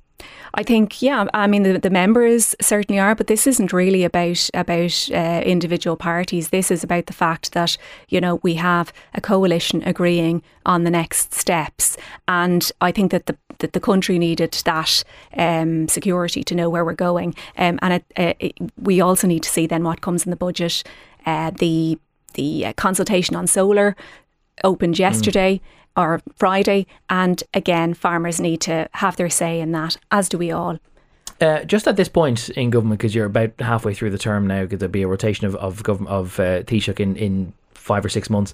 I 0.55 0.63
think, 0.63 1.01
yeah, 1.01 1.27
I 1.33 1.47
mean, 1.47 1.63
the, 1.63 1.79
the 1.79 1.91
members 1.91 2.57
certainly 2.61 2.99
are, 2.99 3.15
but 3.15 3.29
this 3.29 3.47
isn't 3.47 3.73
really 3.73 4.05
about 4.05 4.51
about 4.55 5.09
uh, 5.13 5.43
individual 5.45 5.97
parties. 5.97 6.49
This 6.49 6.71
is 6.71 6.83
about 6.83 7.07
the 7.07 7.13
fact 7.13 7.53
that 7.53 7.77
you 8.09 8.21
know 8.21 8.41
we 8.43 8.55
have 8.55 8.93
a 9.15 9.21
coalition 9.21 9.83
agreeing 9.85 10.43
on 10.67 10.85
the 10.85 10.91
next 10.91 11.35
steps, 11.35 11.97
and 12.27 12.71
I 12.81 12.93
think 12.93 13.11
that 13.13 13.27
the 13.27 13.37
that 13.59 13.73
the 13.73 13.81
country 13.81 14.19
needed 14.19 14.53
that 14.65 15.05
um, 15.37 15.87
security 15.89 16.43
to 16.45 16.55
know 16.55 16.69
where 16.69 16.85
we're 16.85 16.95
going, 16.95 17.35
um, 17.57 17.79
and 17.83 17.95
it, 17.95 18.05
uh, 18.17 18.35
it, 18.39 18.55
we 18.77 19.01
also 19.01 19.27
need 19.27 19.43
to 19.45 19.51
see 19.51 19.67
then 19.67 19.85
what 19.85 20.01
comes 20.01 20.25
in 20.25 20.31
the 20.31 20.37
budget. 20.37 20.83
Uh, 21.27 21.51
the 21.51 21.99
the 22.35 22.67
uh, 22.67 22.73
consultation 22.75 23.37
on 23.37 23.47
solar 23.47 23.97
opened 24.65 24.95
mm. 24.95 25.01
yesterday. 25.01 25.57
Mm 25.57 25.77
or 25.97 26.21
Friday. 26.37 26.87
And 27.09 27.43
again, 27.55 27.95
farmers 27.95 28.41
need 28.41 28.61
to 28.63 28.89
have 28.93 29.17
their 29.17 29.31
say 29.31 29.61
in 29.61 29.73
that, 29.73 29.97
as 30.11 30.29
do 30.29 30.39
we 30.39 30.51
all. 30.51 30.79
Uh, 31.41 31.65
just 31.65 31.89
at 31.89 31.97
this 31.97 32.09
point 32.09 32.51
in 32.51 32.71
government, 32.71 32.99
because 32.99 33.15
you're 33.15 33.27
about 33.27 33.53
halfway 33.61 33.95
through 33.95 34.11
the 34.11 34.19
term 34.19 34.47
now, 34.47 34.67
could 34.67 34.79
there 34.79 34.89
be 34.89 35.03
a 35.03 35.09
rotation 35.09 35.47
of 35.47 35.55
of 35.57 35.83
government 35.83 36.15
of 36.15 36.39
uh, 36.39 36.63
Taoiseach 36.63 37.01
in, 37.01 37.17
in 37.17 37.53
five 37.73 38.05
or 38.05 38.11
six 38.11 38.29
months? 38.29 38.53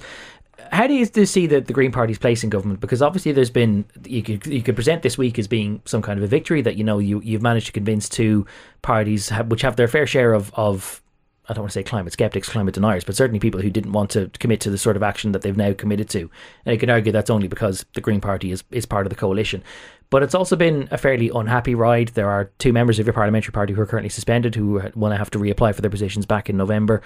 How 0.73 0.87
do 0.87 0.95
you 0.95 1.05
see 1.27 1.47
the, 1.47 1.61
the 1.61 1.73
Green 1.73 1.93
Party's 1.93 2.19
place 2.19 2.43
in 2.45 2.51
government? 2.51 2.81
Because 2.81 3.03
obviously, 3.03 3.33
there's 3.33 3.51
been 3.51 3.85
you 4.05 4.23
could 4.23 4.47
you 4.47 4.63
could 4.63 4.77
present 4.77 5.03
this 5.03 5.19
week 5.19 5.37
as 5.39 5.49
being 5.49 5.83
some 5.85 6.01
kind 6.01 6.19
of 6.19 6.23
a 6.23 6.29
victory 6.29 6.63
that 6.63 6.77
you 6.77 6.85
know 6.85 6.99
you 6.99 7.21
you've 7.23 7.43
managed 7.43 7.67
to 7.67 7.73
convince 7.73 8.09
two 8.09 8.47
parties 8.83 9.31
have, 9.31 9.49
which 9.49 9.63
have 9.63 9.75
their 9.75 9.89
fair 9.89 10.07
share 10.07 10.33
of 10.33 10.53
of 10.55 11.03
I 11.49 11.55
don't 11.55 11.63
want 11.63 11.73
to 11.73 11.79
say 11.79 11.85
climate 11.85 12.13
skeptics, 12.13 12.49
climate 12.49 12.75
deniers, 12.75 13.05
but 13.05 13.15
certainly 13.15 13.39
people 13.39 13.61
who 13.61 13.71
didn't 13.71 13.93
want 13.93 14.11
to 14.11 14.31
commit 14.39 14.61
to 14.63 14.71
the 14.71 14.79
sort 14.79 14.97
of 14.97 15.03
action 15.03 15.33
that 15.33 15.43
they've 15.43 15.57
now 15.57 15.73
committed 15.73 16.09
to. 16.11 16.31
And 16.65 16.73
you 16.73 16.79
can 16.79 16.91
argue 16.91 17.13
that's 17.13 17.31
only 17.31 17.49
because 17.49 17.85
the 17.95 18.01
Green 18.01 18.21
Party 18.21 18.51
is, 18.51 18.65
is 18.71 18.87
part 18.87 19.07
of 19.07 19.11
the 19.11 19.17
coalition. 19.17 19.63
But 20.09 20.23
it's 20.23 20.35
also 20.35 20.55
been 20.55 20.89
a 20.91 20.99
fairly 20.99 21.31
unhappy 21.35 21.75
ride. 21.75 22.09
There 22.09 22.31
are 22.31 22.51
two 22.59 22.73
members 22.73 22.99
of 22.99 23.07
your 23.07 23.13
parliamentary 23.13 23.53
party 23.53 23.73
who 23.73 23.81
are 23.81 23.87
currently 23.87 24.09
suspended 24.09 24.55
who 24.55 24.81
want 24.95 25.13
to 25.13 25.17
have 25.17 25.31
to 25.31 25.39
reapply 25.39 25.75
for 25.75 25.81
their 25.81 25.91
positions 25.91 26.27
back 26.27 26.49
in 26.49 26.57
November. 26.57 27.03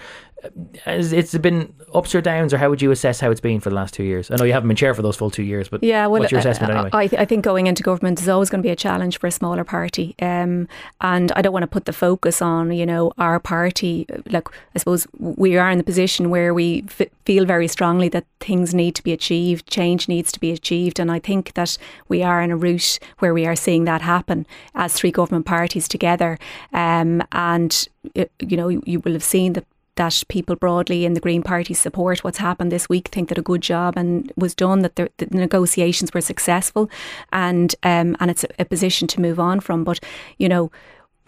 It's 0.85 1.37
been 1.37 1.73
ups 1.93 2.13
or 2.15 2.21
downs, 2.21 2.53
or 2.53 2.57
how 2.57 2.69
would 2.69 2.81
you 2.81 2.91
assess 2.91 3.19
how 3.19 3.31
it's 3.31 3.41
been 3.41 3.59
for 3.59 3.69
the 3.69 3.75
last 3.75 3.93
two 3.93 4.03
years? 4.03 4.29
I 4.29 4.35
know 4.35 4.43
you 4.43 4.53
haven't 4.53 4.67
been 4.67 4.77
chair 4.77 4.93
for 4.93 5.01
those 5.01 5.15
full 5.15 5.29
two 5.31 5.43
years, 5.43 5.67
but 5.69 5.83
yeah, 5.83 6.07
well, 6.07 6.21
what's 6.21 6.31
your 6.31 6.39
assessment 6.39 6.73
anyway? 6.73 6.89
I, 6.93 7.09
I 7.21 7.25
think 7.25 7.43
going 7.43 7.67
into 7.67 7.83
government 7.83 8.21
is 8.21 8.29
always 8.29 8.49
going 8.49 8.61
to 8.61 8.67
be 8.67 8.71
a 8.71 8.75
challenge 8.75 9.19
for 9.19 9.27
a 9.27 9.31
smaller 9.31 9.63
party, 9.63 10.15
um, 10.21 10.67
and 11.01 11.31
I 11.33 11.41
don't 11.41 11.53
want 11.53 11.63
to 11.63 11.67
put 11.67 11.85
the 11.85 11.93
focus 11.93 12.41
on 12.41 12.71
you 12.71 12.85
know 12.85 13.13
our 13.17 13.39
party. 13.39 14.05
Like 14.27 14.47
I 14.75 14.79
suppose 14.79 15.07
we 15.19 15.57
are 15.57 15.69
in 15.69 15.77
the 15.77 15.83
position 15.83 16.29
where 16.29 16.53
we 16.53 16.85
f- 16.87 17.09
feel 17.25 17.45
very 17.45 17.67
strongly 17.67 18.09
that 18.09 18.25
things 18.39 18.73
need 18.73 18.95
to 18.95 19.03
be 19.03 19.11
achieved, 19.11 19.69
change 19.69 20.07
needs 20.07 20.31
to 20.31 20.39
be 20.39 20.51
achieved, 20.51 20.99
and 20.99 21.11
I 21.11 21.19
think 21.19 21.53
that 21.53 21.77
we 22.07 22.23
are 22.23 22.41
in 22.41 22.51
a 22.51 22.57
route 22.57 22.99
where 23.19 23.33
we 23.33 23.45
are 23.45 23.55
seeing 23.55 23.85
that 23.85 24.01
happen 24.01 24.45
as 24.75 24.93
three 24.93 25.11
government 25.11 25.45
parties 25.45 25.87
together, 25.87 26.37
um, 26.73 27.23
and 27.31 27.87
you 28.13 28.57
know 28.57 28.69
you 28.69 28.99
will 28.99 29.13
have 29.13 29.23
seen 29.23 29.53
that 29.53 29.65
that 29.95 30.23
people 30.29 30.55
broadly 30.55 31.05
in 31.05 31.13
the 31.13 31.19
Green 31.19 31.43
Party 31.43 31.73
support 31.73 32.23
what's 32.23 32.37
happened 32.37 32.71
this 32.71 32.87
week, 32.87 33.09
think 33.09 33.29
that 33.29 33.37
a 33.37 33.41
good 33.41 33.61
job 33.61 33.95
and 33.97 34.31
was 34.35 34.55
done, 34.55 34.79
that 34.79 34.95
the, 34.95 35.11
the 35.17 35.27
negotiations 35.27 36.13
were 36.13 36.21
successful, 36.21 36.89
and 37.31 37.75
um, 37.83 38.15
and 38.19 38.31
it's 38.31 38.43
a, 38.43 38.47
a 38.59 38.65
position 38.65 39.07
to 39.09 39.21
move 39.21 39.39
on 39.39 39.59
from. 39.59 39.83
But 39.83 39.99
you 40.37 40.47
know, 40.47 40.71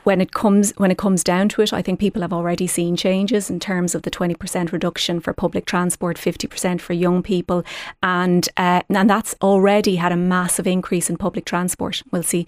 when 0.04 0.22
it 0.22 0.34
comes 0.34 0.72
when 0.78 0.92
it 0.92 0.98
comes 0.98 1.24
down 1.24 1.50
to 1.50 1.62
it, 1.62 1.74
I 1.74 1.82
think 1.82 2.00
people 2.00 2.22
have 2.22 2.34
already 2.34 2.68
seen 2.68 2.96
changes 2.96 3.50
in 3.50 3.60
terms 3.60 3.96
of 3.96 4.02
the 4.04 4.10
twenty 4.10 4.36
percent 4.36 4.72
reduction 4.72 5.20
for 5.20 5.34
public 5.34 5.66
transport, 5.66 6.18
fifty 6.18 6.48
percent 6.48 6.82
for 6.82 6.94
young 6.94 7.24
people, 7.24 7.64
and 8.02 8.48
uh, 8.58 8.82
and 8.90 9.10
that's 9.10 9.36
already 9.42 9.96
had 9.96 10.12
a 10.12 10.18
massive 10.18 10.68
increase 10.68 11.10
in 11.10 11.18
public 11.18 11.46
transport. 11.46 12.04
We'll 12.12 12.24
see 12.24 12.46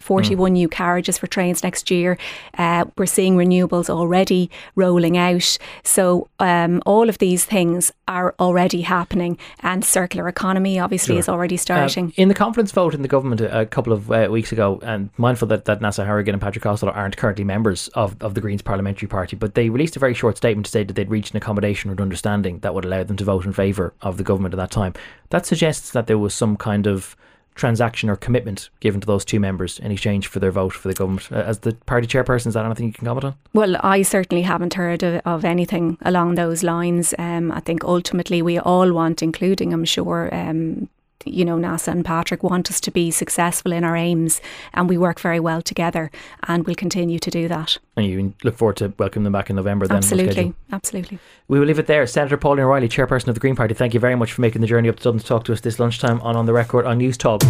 forty 0.00 0.34
one 0.34 0.52
mm. 0.52 0.54
new 0.54 0.68
carriages 0.68 1.18
for 1.18 1.26
trains 1.26 1.62
next 1.62 1.90
year. 1.90 2.18
Uh, 2.56 2.84
we're 2.96 3.06
seeing 3.06 3.36
renewables 3.36 3.90
already 3.90 4.50
rolling 4.76 5.16
out. 5.16 5.58
So 5.82 6.28
um, 6.38 6.82
all 6.86 7.08
of 7.08 7.18
these 7.18 7.44
things 7.44 7.92
are 8.06 8.34
already 8.38 8.82
happening, 8.82 9.38
and 9.60 9.84
circular 9.84 10.28
economy 10.28 10.78
obviously 10.78 11.14
sure. 11.14 11.20
is 11.20 11.28
already 11.28 11.56
starting. 11.56 12.06
Um, 12.06 12.12
in 12.16 12.28
the 12.28 12.34
confidence 12.34 12.72
vote 12.72 12.94
in 12.94 13.02
the 13.02 13.08
government 13.08 13.40
a, 13.40 13.60
a 13.60 13.66
couple 13.66 13.92
of 13.92 14.10
uh, 14.10 14.28
weeks 14.30 14.52
ago, 14.52 14.80
and 14.82 15.10
mindful 15.16 15.48
that 15.48 15.64
that 15.64 15.80
Neasa 15.80 16.06
Hourigan 16.06 16.34
and 16.34 16.42
Patrick 16.42 16.62
Costello 16.62 16.91
aren't 16.92 17.16
currently 17.16 17.44
members 17.44 17.88
of, 17.88 18.16
of 18.22 18.34
the 18.34 18.40
Greens 18.40 18.62
parliamentary 18.62 19.08
party, 19.08 19.36
but 19.36 19.54
they 19.54 19.68
released 19.68 19.96
a 19.96 20.00
very 20.00 20.14
short 20.14 20.36
statement 20.36 20.66
to 20.66 20.72
say 20.72 20.84
that 20.84 20.94
they'd 20.94 21.10
reached 21.10 21.32
an 21.32 21.38
accommodation 21.38 21.90
or 21.90 21.94
an 21.94 22.00
understanding 22.00 22.58
that 22.60 22.74
would 22.74 22.84
allow 22.84 23.02
them 23.02 23.16
to 23.16 23.24
vote 23.24 23.44
in 23.44 23.52
favour 23.52 23.94
of 24.02 24.16
the 24.16 24.24
government 24.24 24.54
at 24.54 24.58
that 24.58 24.70
time. 24.70 24.94
That 25.30 25.46
suggests 25.46 25.90
that 25.90 26.06
there 26.06 26.18
was 26.18 26.34
some 26.34 26.56
kind 26.56 26.86
of 26.86 27.16
transaction 27.54 28.08
or 28.08 28.16
commitment 28.16 28.70
given 28.80 29.00
to 29.00 29.06
those 29.06 29.24
two 29.24 29.38
members 29.38 29.78
in 29.78 29.90
exchange 29.92 30.26
for 30.26 30.40
their 30.40 30.50
vote 30.50 30.72
for 30.72 30.88
the 30.88 30.94
government. 30.94 31.30
Uh, 31.30 31.36
as 31.36 31.60
the 31.60 31.74
party 31.86 32.06
chairperson, 32.06 32.46
is 32.46 32.54
that 32.54 32.64
anything 32.64 32.86
you 32.86 32.92
can 32.92 33.06
comment 33.06 33.24
on? 33.24 33.34
Well, 33.52 33.76
I 33.80 34.02
certainly 34.02 34.42
haven't 34.42 34.74
heard 34.74 35.02
of, 35.02 35.20
of 35.24 35.44
anything 35.44 35.98
along 36.02 36.36
those 36.36 36.62
lines. 36.62 37.14
Um, 37.18 37.52
I 37.52 37.60
think 37.60 37.84
ultimately 37.84 38.42
we 38.42 38.58
all 38.58 38.92
want, 38.92 39.22
including, 39.22 39.72
I'm 39.72 39.84
sure, 39.84 40.34
um, 40.34 40.88
you 41.24 41.44
know, 41.44 41.56
Neasa 41.56 41.88
and 41.88 42.04
Patrick 42.04 42.42
want 42.42 42.70
us 42.70 42.80
to 42.80 42.90
be 42.90 43.10
successful 43.10 43.72
in 43.72 43.84
our 43.84 43.96
aims, 43.96 44.40
and 44.74 44.88
we 44.88 44.98
work 44.98 45.20
very 45.20 45.40
well 45.40 45.62
together, 45.62 46.10
and 46.48 46.66
we'll 46.66 46.76
continue 46.76 47.18
to 47.18 47.30
do 47.30 47.48
that. 47.48 47.78
And 47.96 48.06
you 48.06 48.34
look 48.44 48.56
forward 48.56 48.76
to 48.78 48.92
welcoming 48.98 49.24
them 49.24 49.32
back 49.32 49.50
in 49.50 49.56
November. 49.56 49.86
Then 49.86 49.98
absolutely, 49.98 50.54
absolutely. 50.70 51.18
We 51.48 51.58
will 51.58 51.66
leave 51.66 51.78
it 51.78 51.86
there. 51.86 52.06
Senator 52.06 52.36
Pauline 52.36 52.64
O'Reilly, 52.64 52.88
chairperson 52.88 53.28
of 53.28 53.34
the 53.34 53.40
Green 53.40 53.56
Party. 53.56 53.74
Thank 53.74 53.94
you 53.94 54.00
very 54.00 54.14
much 54.14 54.32
for 54.32 54.40
making 54.40 54.60
the 54.60 54.66
journey 54.66 54.88
up 54.88 54.96
to 54.96 55.02
Dublin 55.02 55.20
to 55.20 55.26
talk 55.26 55.44
to 55.44 55.52
us 55.52 55.60
this 55.60 55.78
lunchtime 55.78 56.20
on 56.22 56.36
on 56.36 56.46
the 56.46 56.52
record 56.52 56.86
on 56.86 56.98
Newstalk. 56.98 57.42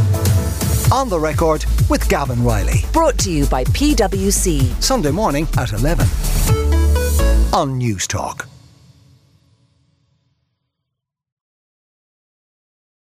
On 0.92 1.08
the 1.08 1.18
record 1.18 1.64
with 1.88 2.08
Gavan 2.08 2.44
Reilly. 2.44 2.84
Brought 2.92 3.18
to 3.20 3.30
you 3.30 3.46
by 3.46 3.64
PwC. 3.64 4.82
Sunday 4.82 5.10
morning 5.10 5.46
at 5.56 5.72
eleven 5.72 6.06
on 7.52 7.78
Newstalk. 7.78 8.46